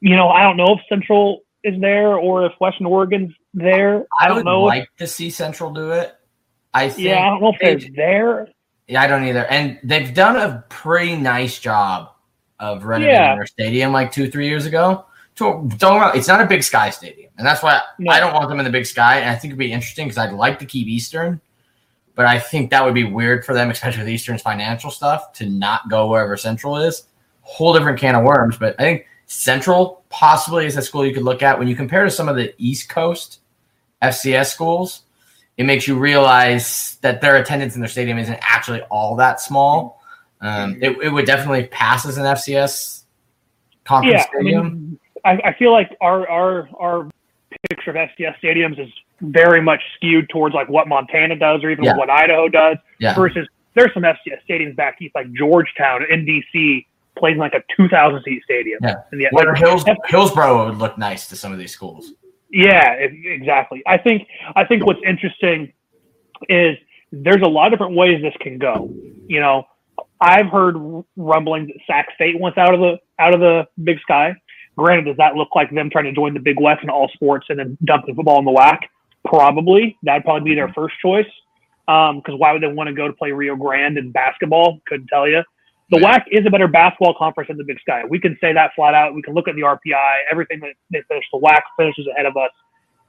[0.00, 4.06] You know, I don't know if Central is there or if Western Oregon's there.
[4.20, 4.64] I, I don't would know.
[4.68, 6.14] if- like to see Central do it.
[6.74, 8.48] I think yeah, I don't know if they- they're there.
[8.86, 9.44] Yeah, I don't either.
[9.46, 12.10] And they've done a pretty nice job
[12.58, 13.34] of renovating Yeah.
[13.34, 15.04] their stadium like two, three years ago.
[15.36, 18.10] Don't worry, it's not a Big Sky stadium, and that's why No.
[18.12, 19.18] I don't want them in the Big Sky.
[19.20, 21.40] And I think it'd be interesting because I'd like to keep Eastern,
[22.16, 25.46] but I think that would be weird for them, especially with Eastern's financial stuff, to
[25.46, 27.04] not go wherever Central is.
[27.48, 28.56] Whole different can of worms.
[28.58, 32.04] But I think Central possibly is a school you could look at when you compare
[32.04, 33.40] to some of the East Coast
[34.02, 35.02] FCS schools
[35.58, 40.00] it makes you realize that their attendance in their stadium isn't actually all that small.
[40.40, 43.02] Um, it, it would definitely pass as an FCS
[43.84, 47.10] conference Yeah, I, mean, I, I feel like our our our
[47.68, 48.88] picture of FCS stadiums is
[49.20, 51.96] very much skewed towards like what Montana does or even Yeah.
[51.96, 52.76] what Idaho does.
[53.00, 56.86] yeah, versus there's some FCS stadiums back east like Georgetown, NDC
[57.18, 58.78] plays in like a 2,000 seat stadium.
[58.82, 58.94] Yeah.
[59.12, 62.12] And Where like, Hills, Hillsboro would look nice to some of these schools.
[62.50, 63.82] yeah, exactly.
[63.86, 65.72] I think I think what's interesting
[66.48, 66.76] is
[67.12, 68.90] there's a lot of different ways this can go.
[69.26, 69.64] You know,
[70.20, 70.76] I've heard
[71.16, 74.34] rumblings that Sac State wants out of the out of the Big Sky.
[74.76, 77.46] Granted, does that look like them trying to join the Big West in all sports
[77.48, 78.78] and then dumping football in the WAC?
[79.24, 79.98] Probably.
[80.04, 81.26] That'd probably be their first choice.
[81.88, 84.78] Um, because why would they want to go to play Rio Grande in basketball?
[84.86, 85.42] Couldn't tell you.
[85.90, 86.18] The Yeah.
[86.18, 88.02] WAC is a better basketball conference than the Big Sky.
[88.08, 89.14] We can say that flat out.
[89.14, 91.24] We can look at the RPI, everything that they finish.
[91.32, 92.50] The WAC finishes ahead of us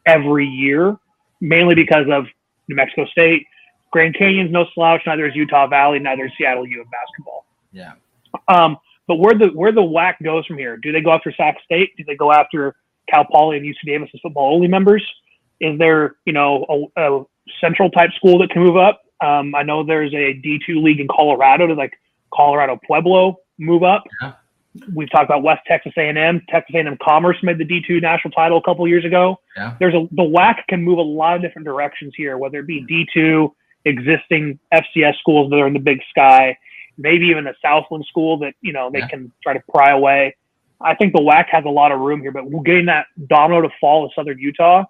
[0.06, 0.98] every year,
[1.42, 2.26] mainly because of
[2.68, 3.46] New Mexico State.
[3.92, 5.02] Grand Canyon's no slouch.
[5.06, 6.00] Neither is Utah Valley.
[6.00, 7.46] Neither is Seattle U in basketball.
[7.72, 7.94] Yeah.
[8.48, 8.78] Um,
[9.08, 10.78] but where the where the WAC goes from here?
[10.78, 11.98] Do they go after Sac State?
[11.98, 12.76] Do they go after
[13.10, 15.04] Cal Poly and UC Davis as football only members?
[15.60, 17.24] Is there you know a, a
[17.60, 19.02] central type school that can move up?
[19.22, 21.94] Um, I know there's a D two league in Colorado to like
[22.34, 24.04] Colorado Pueblo move up.
[24.22, 24.34] Yeah.
[24.94, 26.42] We've talked about West Texas A&M.
[26.48, 29.40] Texas A&M Commerce made the D2 national title a couple years ago.
[29.58, 29.76] Yeah.
[29.80, 32.82] There's a the WAC can move a lot of different directions here, whether it be
[32.84, 33.20] mm-hmm.
[33.20, 33.52] D2,
[33.86, 36.58] existing FCS schools that are in the Big Sky,
[36.98, 39.08] maybe even a Southland school that you know they Yeah.
[39.08, 40.36] can try to pry away.
[40.82, 43.70] I think the WAC has a lot of room here, but getting that domino to
[43.82, 44.86] fall in Southern Utah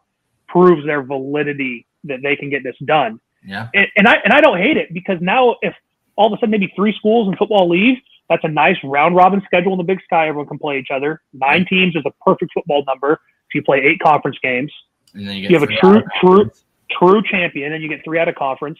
[0.47, 3.67] proves their validity that they can get this done Yeah.
[3.73, 5.73] and, and I and I don't hate it because now if
[6.19, 7.97] all of a sudden maybe three schools in football leave,
[8.29, 10.27] that's a nice round robin schedule in the Big Sky.
[10.27, 11.21] Everyone can play each other.
[11.33, 13.13] Nine teams is a perfect football number
[13.47, 14.71] if you play eight conference games.
[15.15, 16.51] And then you get You have a true- true-
[16.91, 18.79] True champion, and you get three out of conference,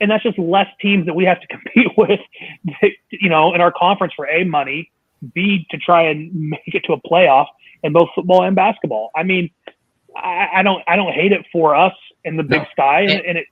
[0.00, 2.20] and that's just less teams that we have to compete with.
[3.10, 4.88] You know, in our conference for a money,
[5.34, 7.46] b to try and make it to a playoff
[7.82, 9.10] in both football and basketball.
[9.16, 9.50] I mean,
[10.16, 11.92] I, I don't I don't hate it for us
[12.24, 12.66] in the Big No.
[12.70, 13.46] Sky, and, And- and it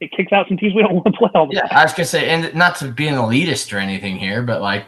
[0.00, 1.78] it kicks out some teams we don't want to play all the Yeah, time.
[1.78, 4.84] I was gonna say, and not to be an elitist or anything here, but like,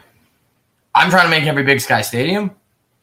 [0.95, 2.51] I'm trying to make every Big Sky stadium.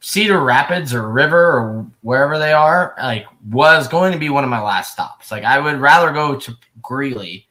[0.01, 4.49] Cedar Rapids or River or wherever they are, like, was going to be one of
[4.49, 5.31] my last stops.
[5.31, 7.47] Like, I would rather go to Greeley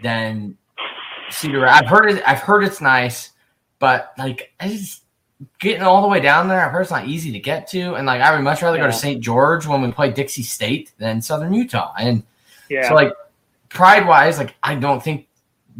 [0.00, 0.56] than
[1.30, 1.66] Cedar.
[1.66, 2.22] I've heard it.
[2.26, 3.32] I've heard it's nice,
[3.80, 5.02] but like, I just
[5.58, 6.64] getting all the way down there.
[6.64, 8.86] I've heard it's not easy to get to, and like, I would much rather go
[8.86, 9.20] to St.
[9.20, 11.92] George when we play Dixie State than Southern Utah.
[11.98, 12.22] And
[12.68, 12.88] Yeah.
[12.88, 13.12] so like
[13.74, 15.28] pride wise, like I don't think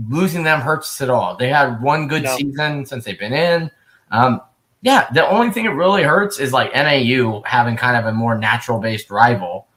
[0.09, 1.36] losing them hurts us at all.
[1.36, 2.36] They had one good No.
[2.36, 3.70] season since they've been in.
[4.11, 4.42] Um,
[4.82, 8.36] yeah, the only thing it really hurts is like NAU having kind of a more
[8.36, 9.68] natural based rival.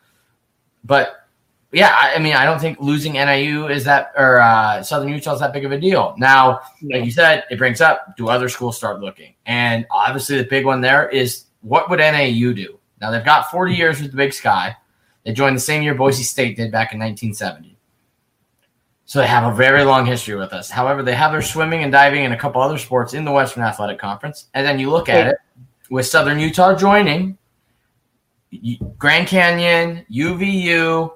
[0.84, 1.28] But
[1.72, 5.34] yeah, I, I mean, I don't think losing NAU is that or uh, Southern Utah
[5.36, 6.16] is that big of a deal.
[6.18, 6.98] Now, No.
[6.98, 9.36] like you said, it brings up do other schools start looking?
[9.46, 12.80] And obviously, the big one there is what would NAU do?
[13.00, 14.76] Now they've got 40 years with the Big Sky.
[15.24, 17.77] They joined the same year Boise State did back in 1970.
[19.08, 20.70] So they have a very long history with us.
[20.70, 23.64] However, they have their swimming and diving and a couple other sports in the Western
[23.64, 24.50] Athletic Conference.
[24.54, 25.38] And then you look at it,
[25.90, 27.38] with Southern Utah joining,
[28.98, 31.14] Grand Canyon, UVU,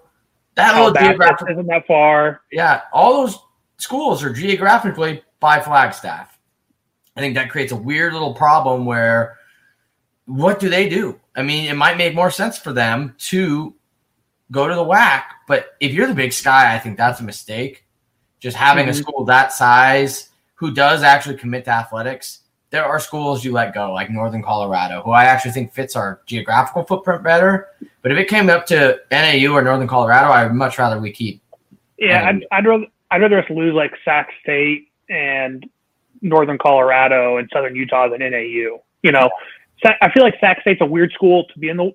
[0.55, 2.41] that Calabasas geographic, isn't that far.
[2.49, 3.37] yeah, all those
[3.75, 6.39] schools are geographically by Flagstaff.
[7.17, 9.37] I think that creates a weird little problem where
[10.27, 11.19] what do they do?
[11.35, 13.75] I mean, it might make more sense for them to
[14.51, 17.85] go to the WAC, but if you're the Big Sky, I think that's a mistake.
[18.39, 18.95] Just having a Mhm.
[18.95, 22.39] school that size who does actually commit to athletics.
[22.69, 26.21] There are schools you let go, like Northern Colorado, who I actually think fits our
[26.25, 27.67] geographical footprint better.
[28.01, 31.41] But if it came up to NAU or Northern Colorado, I'd much rather we keep.
[31.97, 35.69] Yeah, I'd, I'd rather I'd rather us lose like Sac State and
[36.21, 38.81] Northern Colorado and Southern Utah than NAU.
[39.03, 39.29] You know,
[39.83, 41.93] I feel like Sac State's a weird school to be in the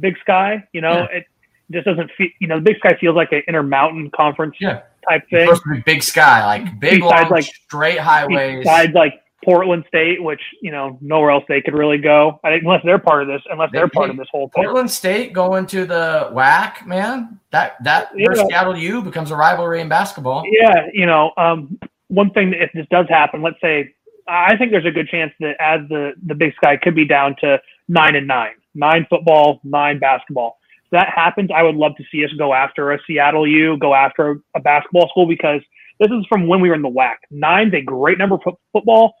[0.00, 0.64] Big Sky.
[0.72, 1.26] You know, it
[1.72, 2.28] just doesn't feel.
[2.40, 4.80] You know, the Big Sky feels like an Intermountain Conference Yeah.
[5.08, 5.46] type thing.
[5.46, 8.58] supposed to be big sky, like big, Besides, long, like, straight highways.
[8.60, 9.14] Besides, like
[9.44, 12.40] Portland State, which you know nowhere else they could really go.
[12.44, 14.64] I think unless they're part of this, unless They- they're part of this whole thing.
[14.64, 17.38] Portland State going to the WAC, man.
[17.52, 18.32] That that Yeah.
[18.34, 20.44] Seattle U becomes a rivalry in basketball.
[20.50, 23.92] Yeah, you know, um, one thing if this does happen, let's say,
[24.26, 27.36] I think there's a good chance that as the the Big Sky could be down
[27.36, 30.57] to nine and nine, nine football, nine basketball.
[30.90, 34.40] That happens, I would love to see us go after a Seattle U, go after
[34.54, 35.60] a basketball school because
[36.00, 37.16] this is from when we were in the WAC.
[37.30, 39.14] Nine's a great number for football.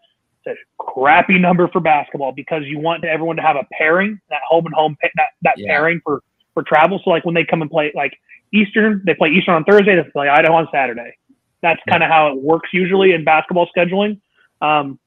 [0.46, 4.40] It's a crappy number for basketball because you want everyone to have a pairing, that
[4.48, 5.68] home and home, that, that Yeah.
[5.68, 6.22] pairing for
[6.54, 7.00] for travel.
[7.04, 8.18] So like when they come and play like
[8.52, 11.14] Eastern, they play Eastern on Thursday, they play Idaho on Saturday.
[11.60, 11.92] That's Yeah.
[11.92, 14.20] kind of how it works usually in basketball scheduling.
[14.62, 14.98] Um,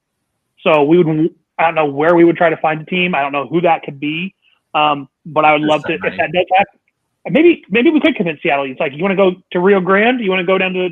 [0.60, 3.14] so we would, I don't know where we would try to find a team.
[3.14, 4.34] I don't know who that could be.
[4.74, 6.78] Um, but I would There's love to, if that does happen,
[7.30, 8.64] maybe, maybe we could convince Seattle.
[8.70, 10.20] It's like, you want to go to Rio Grande?
[10.20, 10.90] You want to go down to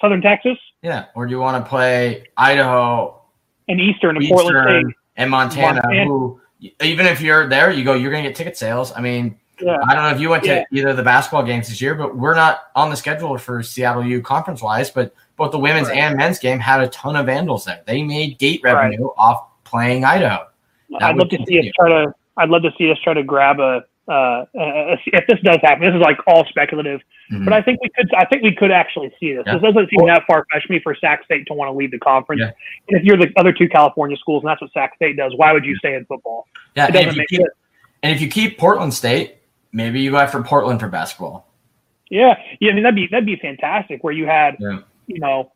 [0.00, 1.06] Southern Texas Yeah.
[1.14, 3.20] Or do you want to play Idaho,
[3.68, 4.96] and Eastern and Portland Eastern, State?
[5.16, 5.80] and Montana?
[5.82, 6.04] Montana.
[6.04, 6.40] Who
[6.80, 7.92] even if you're there, you go.
[7.94, 8.92] You're going to get ticket sales.
[8.96, 9.76] I mean, Yeah.
[9.86, 10.60] I don't know if you went Yeah.
[10.60, 13.62] to either of the basketball games this year, but we're not on the schedule for
[13.62, 14.90] Seattle U conference wise.
[14.90, 15.98] But both the women's Right.
[15.98, 17.80] and men's game had a ton of vandals there.
[17.86, 18.74] They made gate Right.
[18.74, 20.46] revenue off playing Idaho.
[20.90, 22.14] That I'd love to see us try to.
[22.36, 23.84] I'd love to see us try to grab a.
[24.08, 24.60] Uh, a,
[24.92, 27.00] a- if this does happen, this is like all speculative,
[27.32, 27.44] Mhm.
[27.44, 28.08] but I think we could.
[28.14, 29.42] I think we could actually see this.
[29.44, 29.54] Yeah.
[29.54, 31.98] This doesn't seem that far fetched me for Sac State to want to leave the
[31.98, 32.40] conference.
[32.40, 32.52] Yeah.
[32.88, 35.52] And if you're the other two California schools, and that's what Sac State does, why
[35.52, 36.46] would you stay in football?
[36.76, 37.50] yeah, It and doesn't if, you make keep, sense.
[38.04, 39.38] and if you keep Portland State,
[39.72, 41.48] maybe you go after Portland for basketball.
[42.08, 42.70] Yeah, yeah.
[42.70, 44.04] I mean, that'd be that'd be fantastic.
[44.04, 44.78] Where you had, Yeah.
[45.08, 45.50] you know,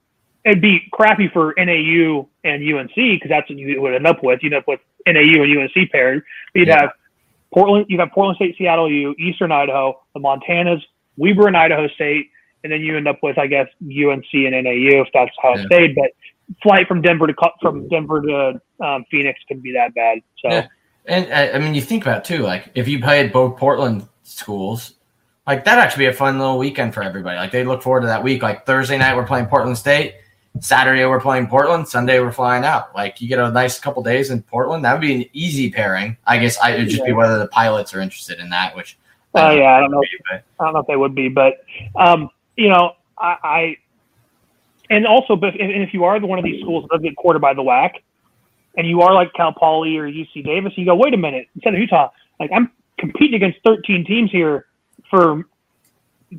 [0.45, 4.41] it'd be crappy for NAU and UNC because that's what you would end up with.
[4.43, 6.23] You'd end up with NAU and UNC paired.
[6.55, 6.81] You'd Yeah.
[6.83, 6.91] have
[7.53, 7.87] Portland.
[7.89, 10.83] You'd have Portland State, Seattle U, Eastern Idaho, the Montanas,
[11.17, 12.31] Weber and Idaho State,
[12.65, 15.67] and then you end up with, I guess, UNC and NAU if that's how it
[15.67, 15.95] stayed.
[15.95, 16.11] But
[16.63, 20.19] flight from Denver to from Denver to um, Phoenix couldn't be that bad.
[20.39, 20.67] So Yeah.
[21.07, 22.43] And I mean, you think about it too.
[22.43, 24.95] Like if you played both Portland schools,
[25.47, 27.37] like that'd actually be a fun little weekend for everybody.
[27.37, 28.43] Like they look forward to that week.
[28.43, 30.15] Like Thursday night we're playing Portland State,
[30.59, 32.95] Saturday we're playing Portland, Sunday we're flying out.
[32.95, 34.85] Like you get a nice couple days in Portland.
[34.85, 36.17] That would be an easy pairing.
[36.27, 38.77] I guess I, it'd just be whether the pilots are interested in that.
[38.77, 38.99] Which
[39.35, 40.03] Uh, yeah, I don't know.
[40.31, 41.65] But, I don't know if they would be, but
[41.97, 43.77] um, you know, I, I
[44.91, 47.03] and also, but if, and if you are the one of these schools that does
[47.03, 47.93] get quartered by the WAC,
[48.77, 51.75] and you are like Cal Poly or UC Davis, you go, wait a minute, instead
[51.75, 54.67] of Utah, like I'm competing against 13 teams here
[55.09, 55.45] for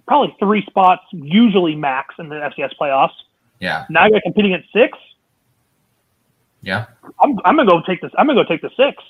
[0.08, 3.12] probably three spots, usually max in the FCS playoffs.
[3.62, 4.98] Yeah, Now you're competing against six.
[6.62, 6.86] yeah,
[7.24, 8.12] I'm, I'm gonna go take this.
[8.18, 9.02] I'm gonna go take the six.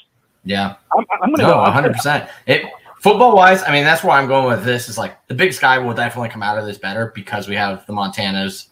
[0.44, 0.76] yeah.
[0.96, 1.58] I'm, I'm gonna No, go.
[1.62, 2.30] one hundred percent.
[2.48, 2.66] It
[3.00, 4.90] football wise, I mean that's where I'm going with this.
[4.90, 7.86] Is like the Big Sky will definitely come out of this better because we have
[7.88, 8.68] the Montanas,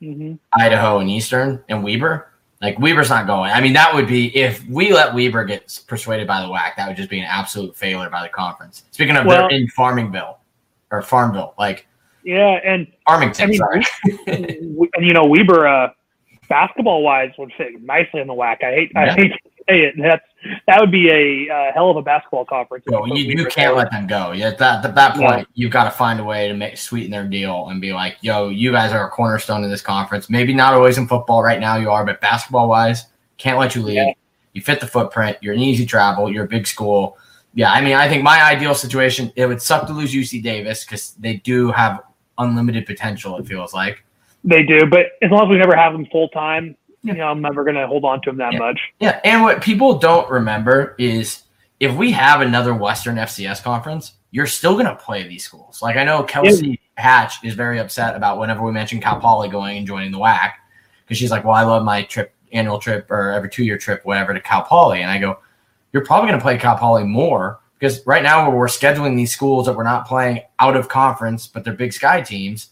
[0.00, 2.28] hmm Idaho and Eastern and Weber.
[2.60, 3.50] Like Weber's not going.
[3.50, 6.76] I mean, that would be if we let Weber get persuaded by the WAC.
[6.76, 8.84] that would just be an absolute failure by the conference.
[8.92, 10.36] Speaking of, Well- they're in Farmingville
[10.92, 11.86] or Farmville, like
[12.24, 13.44] Yeah, and Farmington.
[13.44, 13.82] I mean, sorry.
[14.26, 15.90] we- and you know Weber, uh,
[16.48, 18.62] basketball wise, would fit nicely in the WAC.
[18.62, 19.94] I hate, I hate to say it.
[19.98, 20.24] That's
[20.66, 22.84] that would be a uh, hell of a basketball conference.
[22.88, 24.32] No, you, you can't let them go.
[24.32, 25.30] Yeah, at that at that Yeah.
[25.30, 28.16] point, you've got to find a way to make sweeten their deal and be like,
[28.20, 30.28] "Yo, you guys are a cornerstone of this conference.
[30.30, 33.06] Maybe not always in football right now, you are, but basketball wise,
[33.38, 33.96] can't let you leave.
[33.96, 34.12] Yeah.
[34.52, 35.38] You fit the footprint.
[35.40, 36.30] You're an easy travel.
[36.30, 37.16] You're a big school.
[37.54, 40.84] Yeah, I mean, I think my ideal situation, it would suck to lose UC Davis
[40.84, 42.00] because they do have
[42.38, 43.36] unlimited potential.
[43.38, 44.04] It feels like.
[44.44, 47.12] They do, but as long as we never have them full time, Yeah.
[47.12, 48.58] you know, I'm never going to hold on to them that Yeah.
[48.58, 48.80] much.
[49.00, 51.44] Yeah, and what people don't remember is
[51.78, 55.82] if we have another Western FCS conference, you're still going to play these schools.
[55.82, 59.78] Like I know Kelsey Hatch is very upset about whenever we mention Cal Poly going
[59.78, 60.52] and joining the WAC
[61.04, 64.00] because she's like, "Well, I love my trip, annual trip or every two year trip,
[64.04, 65.38] whatever, to Cal Poly," and I go,
[65.92, 69.66] you're probably going to play Cal Poly more because right now we're scheduling these schools
[69.66, 72.68] that we're not playing out of conference, but they're Big Sky teams.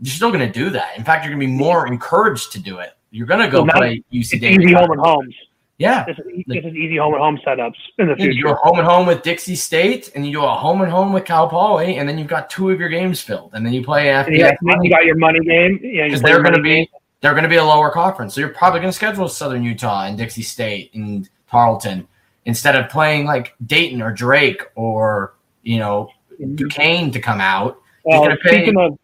[0.00, 0.96] You're still going to do that.
[0.96, 2.94] In fact, you're going to be more encouraged to do it.
[3.10, 4.64] You're going to go Well, play UC Davis.
[4.64, 5.34] easy home and homes.
[5.76, 6.04] Yeah.
[6.06, 8.48] This is, this is easy home and home setups in the Yeah, you do future.
[8.48, 11.26] a home and home with Dixie State, and you do a home and home with
[11.26, 14.08] Cal Poly, and then you've got two of your games filled, and then you play
[14.08, 15.78] And FBS you, got, then you got your money game.
[15.82, 16.88] Yeah, because they're going to be
[17.20, 18.32] they're going to be a lower conference.
[18.34, 22.08] So you're probably going to schedule Southern Utah and Dixie State and Tarleton
[22.44, 26.10] instead of playing like Dayton or Drake or you know.
[26.54, 27.80] Duquesne to come out.
[28.04, 28.98] Well, speaking of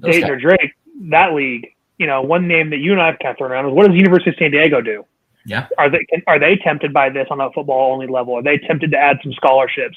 [0.00, 0.72] Dayton or Drake,
[1.10, 3.86] that league, you know, one name that you and I have kept around is what
[3.86, 5.04] does the University of San Diego do?
[5.46, 5.68] Yeah.
[5.78, 8.34] Are they are they tempted by this on a football only level?
[8.34, 9.96] Are they tempted to add some scholarships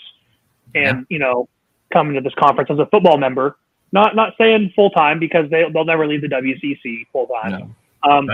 [0.74, 1.50] and you know
[1.92, 3.58] come into this conference as a football member?
[3.92, 7.76] Not not saying full time because they they'll never leave the WCC full time.
[8.06, 8.12] No.
[8.12, 8.30] Um,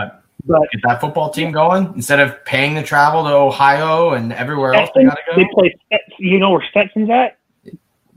[0.45, 4.73] But get that football team going instead of paying the travel to Ohio and everywhere
[4.73, 5.75] else they got to they play.
[5.87, 7.37] Stet- You know where Stetson's at?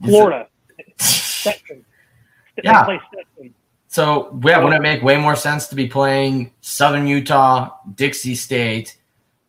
[0.04, 0.48] Florida.
[0.98, 1.84] Stetson.
[2.62, 2.84] Yeah.
[2.84, 3.54] play Stetson.
[3.88, 8.96] So yeah, wouldn't it make way more sense to be playing Southern Utah, Dixie State,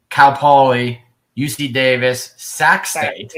[0.10, 1.02] Cal Poly,
[1.38, 3.34] UC Davis, Sac State,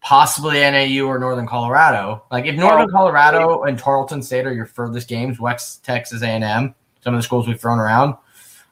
[0.00, 2.24] possibly NAU or Northern Colorado?
[2.32, 7.14] Like if Northern Colorado and Tarleton State are your furthest games, West Texas A&M, some
[7.14, 8.16] of the schools we've thrown around,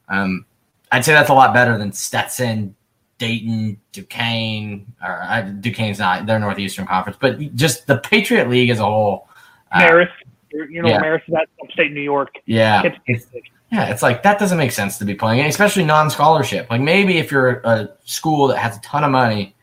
[0.08, 0.44] um,
[0.92, 2.74] I'd say that's a lot better than Stetson,
[3.18, 8.78] Dayton, Duquesne, or uh, Duquesne's not they're Northeastern Conference, but just the Patriot League as
[8.78, 9.28] a whole.
[9.72, 10.10] uh, Marist.
[10.52, 11.02] You know, yeah.
[11.02, 12.36] Marist is at upstate New York.
[12.46, 13.26] yeah, It's-
[13.72, 16.70] Yeah, it's like that doesn't make sense to be playing, and especially non-scholarship.
[16.70, 19.54] Like maybe if you're a school that has a ton of money,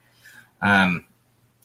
[0.62, 1.06] um,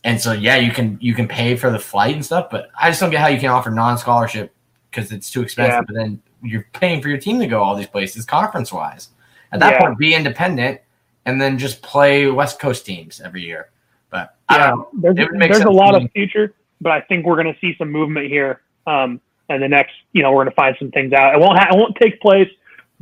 [0.04, 2.48] and so yeah, you can you can pay for the flight and stuff.
[2.48, 4.54] But I just don't get how you can offer non-scholarship
[4.90, 5.72] because it's too expensive.
[5.74, 5.80] Yeah.
[5.82, 9.10] But then you're paying for your team to go all these places conference-wise.
[9.52, 9.80] At that Yeah.
[9.80, 10.80] point, be independent
[11.24, 13.70] and then just play West Coast teams every year.
[14.10, 17.42] But Yeah, there's, It would make there's a lot of future, but I think we're
[17.42, 18.62] going to see some movement here.
[18.86, 19.20] Um,
[19.50, 21.34] and the next, you know, we're going to find some things out.
[21.34, 21.58] It won't.
[21.58, 22.48] Ha- it won't take place.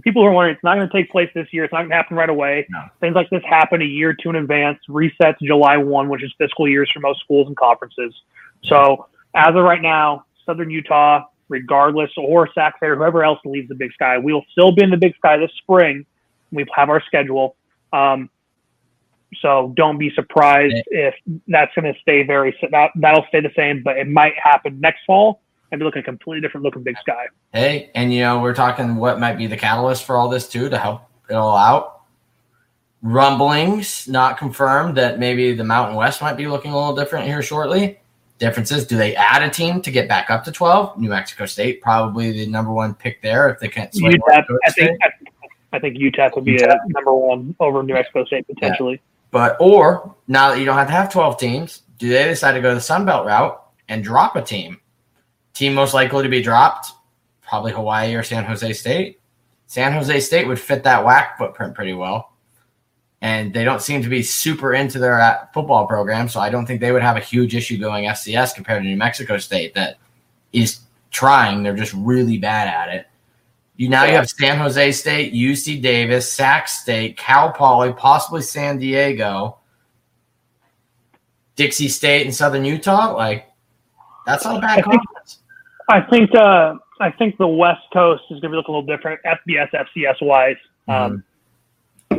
[0.03, 1.64] People who are wondering, it's not going to take place this year.
[1.64, 2.66] It's not going to happen right away.
[2.68, 2.84] No.
[3.01, 4.78] Things like this happen a year or two in advance.
[4.89, 8.14] Resets July one, which is fiscal years for most schools and conferences.
[8.62, 13.74] So as of right now, Southern Utah, regardless, or Sac or whoever else leaves the
[13.74, 16.05] Big Sky, we will still be in the Big Sky this spring.
[16.53, 17.57] We have our schedule.
[17.92, 18.30] Um,
[19.40, 21.14] so don't be surprised if
[21.49, 25.01] that's going to stay very that that'll stay the same, but it might happen next
[25.07, 25.40] fall
[25.70, 27.26] and be looking a completely different looking Big Sky.
[27.53, 30.68] Hey, and you know, we're talking what might be the catalyst for all this too
[30.68, 32.03] to help it all out.
[33.03, 37.42] Rumblings, not confirmed, that maybe the Mountain West might be looking a little different here
[37.42, 38.01] shortly.
[38.39, 40.99] Differences: Do they add a team to get back up to twelve?
[40.99, 44.99] New Mexico State probably the number one pick there if they can't UTEP, I think
[45.72, 49.01] I, think UTEP would be a number one over New Mexico State potentially.
[49.30, 52.61] But or now that you don't have to have twelve teams, do they decide to
[52.61, 54.80] go the Sun Belt route and drop a team?
[55.55, 56.93] Team most likely to be dropped,
[57.41, 59.20] probably Hawaii or San Jose State.
[59.66, 62.36] San Jose State would fit that WAC footprint pretty well.
[63.26, 66.64] And they don't seem to be super into their uh, football program, so I don't
[66.64, 69.98] think they would have a huge issue going FCS compared to New Mexico State that
[70.52, 70.78] is
[71.10, 71.64] trying.
[71.64, 73.08] They're just really bad at it.
[73.76, 78.78] You now you have San Jose State, UC Davis, Sac State, Cal Poly, possibly San
[78.78, 79.58] Diego,
[81.56, 83.12] Dixie State, and Southern Utah.
[83.12, 83.50] Like
[84.24, 85.02] that's not a bad I think-
[85.88, 88.96] I think uh, I think the West Coast is going to be looking a little
[88.96, 90.56] different, FBS, FCS wise.
[90.86, 91.22] Um, and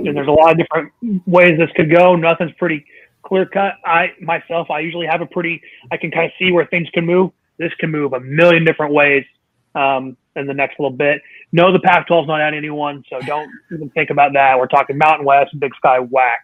[0.04, 0.92] there's a lot of different
[1.28, 2.16] ways this could go.
[2.16, 2.86] Nothing's pretty
[3.24, 3.74] clear cut.
[3.86, 7.06] I myself, I usually have a pretty, I can kind of see where things can
[7.06, 7.32] move.
[7.58, 9.26] This can move a million different ways
[9.76, 11.22] um, in the next little bit.
[11.52, 14.58] No, the Pac-12 is not at anyone, so don't even think about that.
[14.58, 16.38] We're talking Mountain West, Big Sky, WAC.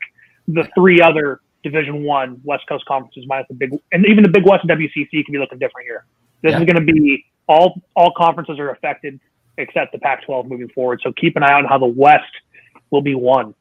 [0.47, 4.45] The three other Division One West Coast conferences minus the big, and even the Big
[4.45, 6.05] West and WCC can be looking different here.
[6.41, 6.59] This Yeah.
[6.59, 9.19] is going to be all all conferences are affected
[9.57, 10.99] except the Pac-12 moving forward.
[11.03, 12.23] So keep an eye on how the West
[12.93, 13.53] will be won.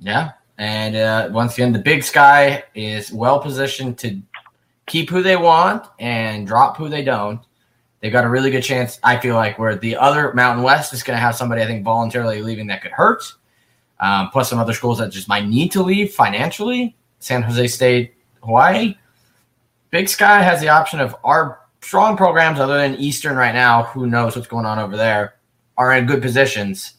[0.00, 0.32] Yeah.
[0.58, 4.20] And uh, once again, the Big Sky is well positioned to
[4.86, 7.40] keep who they want and drop who they don't.
[8.00, 11.02] They've got a really good chance, I feel like, where the other Mountain West is
[11.02, 13.22] going to have somebody, I think, voluntarily leaving that could hurt.
[14.00, 18.14] Um, plus, some other schools that just might need to leave financially San Jose State,
[18.42, 18.96] Hawaii.
[19.90, 24.06] Big Sky has the option of our strong programs, other than Eastern right now, who
[24.06, 25.34] knows what's going on over there,
[25.76, 26.94] are in good positions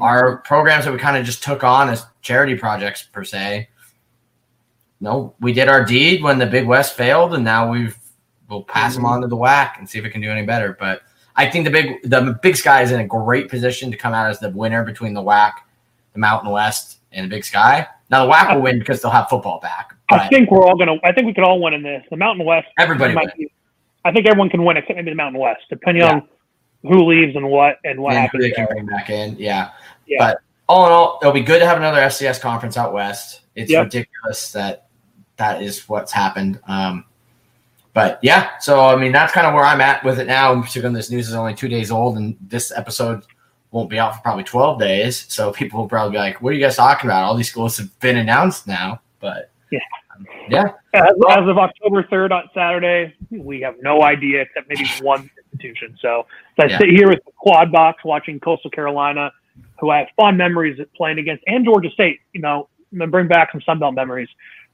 [0.00, 3.68] our programs that we kind of just took on as charity projects per se.
[5.00, 7.96] No, we did our deed when the Big West failed, and now we've
[8.48, 9.12] we'll pass them mm-hmm.
[9.12, 10.76] on to the WAC and see if it can do any better.
[10.78, 11.02] But
[11.36, 14.28] I think the big the Big Sky is in a great position to come out
[14.28, 15.52] as the winner between the WAC,
[16.12, 17.86] the Mountain West, and the Big Sky.
[18.10, 19.94] Now the WAC will win because they'll have football back.
[20.10, 20.96] I think we're all gonna.
[21.04, 22.04] I think we could all win in this.
[22.10, 22.66] The Mountain West.
[22.78, 23.52] everybody be-
[24.04, 26.14] I think everyone can win except maybe the Mountain West, depending Yeah.
[26.14, 26.28] on
[26.82, 28.42] who leaves and what and what and happens.
[28.44, 29.36] they can bring back in.
[29.38, 29.70] Yeah.
[30.06, 30.18] Yeah.
[30.18, 33.40] But all in all, it'll be good to have another FCS conference out west.
[33.54, 33.84] It's Yep.
[33.84, 34.86] ridiculous that
[35.36, 36.60] that is what's happened.
[36.68, 37.04] Um,
[37.94, 40.52] but yeah, so I mean that's kind of where I'm at with it now.
[40.52, 43.22] In particular, this news is only two days old, and this episode
[43.70, 45.26] won't be out for probably 12 days.
[45.28, 47.24] So people will probably be like, "What are you guys talking about?
[47.24, 49.80] All these schools have been announced now." But Yeah.
[50.14, 54.86] um, yeah, As, as of October 3rd on Saturday, we have no idea except maybe
[55.02, 55.28] one
[55.58, 55.96] institution.
[56.00, 56.26] So
[56.58, 56.78] as I Yeah.
[56.78, 59.32] sit here with the quad box watching Coastal Carolina,
[59.80, 62.20] who I have fond memories of playing against, and Georgia State.
[62.32, 64.28] You know, bring back some Sunbelt memories.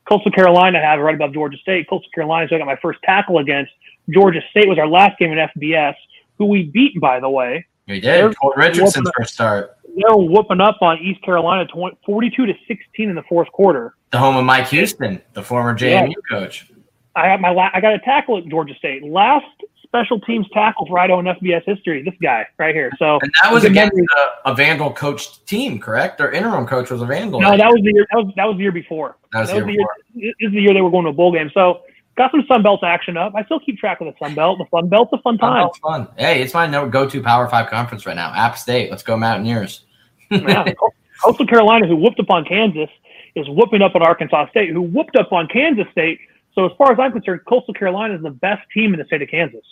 [0.08, 1.88] Coastal Carolina have right above Georgia State.
[1.88, 3.72] Coastal Carolina is I got my first tackle against.
[4.10, 5.94] Georgia State was our last game in FBS,
[6.36, 7.64] who we beat, by the way.
[7.88, 8.38] we They're- did.
[8.38, 13.14] Colt Richardson's first start, They're whooping up on East Carolina 20, 42 to 16 in
[13.14, 13.94] the fourth quarter.
[14.10, 16.66] the home of Mike Houston, the former JMU coach.
[17.16, 19.02] I got my la- I got a tackle at Georgia State.
[19.04, 19.44] Last
[19.94, 22.02] special teams tackle for Idaho in FBS history.
[22.02, 22.90] This guy right here.
[22.98, 26.18] So And that was against a, a Vandal coached team, correct?
[26.18, 27.40] Their interim coach was a Vandal.
[27.40, 28.06] no, that was the year.
[28.10, 29.16] That was that was the year before.
[29.32, 29.90] That was the year before.
[30.14, 31.50] This is the year they were going to a bowl game.
[31.54, 31.82] So
[32.16, 33.34] got some Sun Belt action up.
[33.36, 34.58] I still keep track of the Sun Belt.
[34.58, 35.68] The Sun Belt's a fun Fun, time.
[35.80, 36.08] fun.
[36.16, 38.32] Hey, it's my go-to Power Five conference right now.
[38.34, 38.90] App State.
[38.90, 39.84] Let's go Mountaineers.
[40.30, 40.64] Yeah.
[41.22, 42.90] Coastal Carolina, who whooped up on Kansas,
[43.36, 46.18] is whooping up on Arkansas State, who whooped up on Kansas State.
[46.54, 49.22] So as far as I'm concerned, Coastal Carolina is the best team in the state
[49.22, 49.64] of Kansas.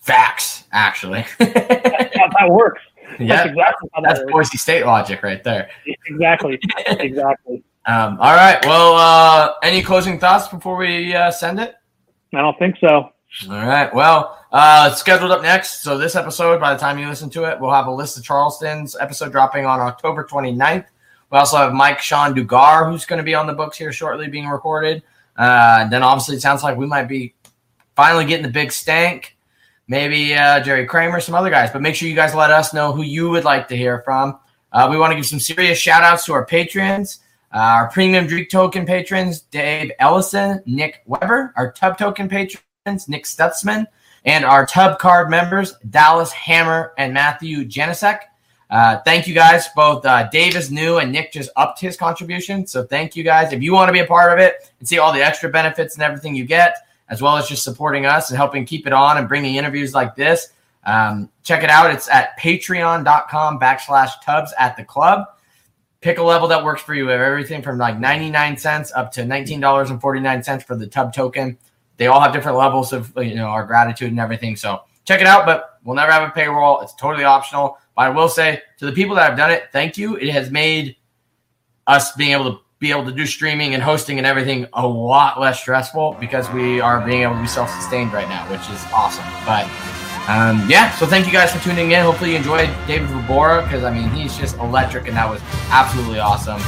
[0.00, 1.24] Facts, actually.
[1.38, 2.82] That's how that works.
[3.10, 4.50] That's yeah, exactly how that that's works.
[4.50, 5.70] Boise State logic right there.
[6.06, 6.58] Exactly.
[6.86, 7.62] Exactly.
[7.86, 8.62] Um, all right.
[8.66, 11.74] Well, uh, any closing thoughts before we uh, send it?
[12.34, 13.10] I don't think so.
[13.50, 13.92] All right.
[13.94, 15.82] Well, uh, it's scheduled up next.
[15.82, 18.24] So this episode, by the time you listen to it, we'll have a list of
[18.24, 20.84] Charleston's episode dropping on October 29th.
[21.30, 24.28] We also have Mike Sean Dugar, who's going to be on the books here shortly,
[24.28, 25.02] being recorded.
[25.36, 27.34] Uh, then obviously it sounds like we might be
[27.96, 29.36] finally getting the big stank.
[29.88, 31.70] Maybe uh, Jerry Kramer, some other guys.
[31.70, 34.38] But make sure you guys let us know who you would like to hear from.
[34.70, 37.20] Uh, we want to give some serious shout outs to our patrons.
[37.52, 41.54] Uh, our premium Dreek token patrons, Dave Ellison, Nick Weber.
[41.56, 43.86] Our tub token patrons, Nick Stutzman.
[44.26, 48.20] And our tub card members, Dallas Hammer and Matthew Janisek.
[48.68, 49.68] Uh, thank you guys.
[49.74, 52.66] Both uh, Dave is new and Nick just upped his contribution.
[52.66, 53.54] So thank you guys.
[53.54, 55.94] If you want to be a part of it and see all the extra benefits
[55.94, 56.76] and everything you get,
[57.08, 60.14] as well as just supporting us and helping keep it on and bringing interviews like
[60.14, 60.48] this,
[60.84, 61.90] um, check it out.
[61.90, 65.26] It's at patreon.com backslash tubs at the club.
[66.00, 67.06] Pick a level that works for you.
[67.06, 71.58] We have everything from like 99 cents up to $19.49 for the tub token.
[71.96, 74.54] They all have different levels of you know our gratitude and everything.
[74.54, 76.80] So check it out, but we'll never have a payroll.
[76.80, 77.78] It's totally optional.
[77.96, 80.16] But I will say to the people that have done it, thank you.
[80.16, 80.96] It has made
[81.88, 85.40] us being able to be able to do streaming and hosting and everything a lot
[85.40, 89.24] less stressful because we are being able to be self-sustained right now, which is awesome.
[89.44, 89.64] But
[90.30, 92.02] um, yeah, so thank you guys for tuning in.
[92.02, 96.20] Hopefully you enjoyed David Vobora because I mean he's just electric and that was absolutely
[96.20, 96.60] awesome.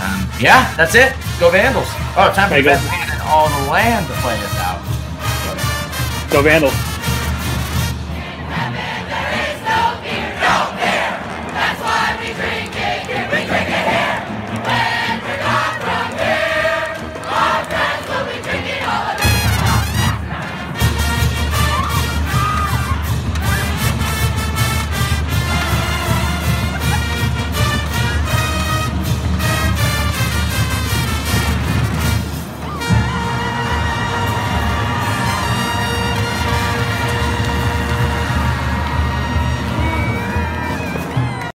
[0.00, 1.12] Um, yeah, that's it.
[1.38, 1.88] Go Vandals.
[2.16, 2.72] Oh, time for go.
[2.72, 4.80] Ben Man and all the land to play us out.
[6.30, 6.72] Go Vandals.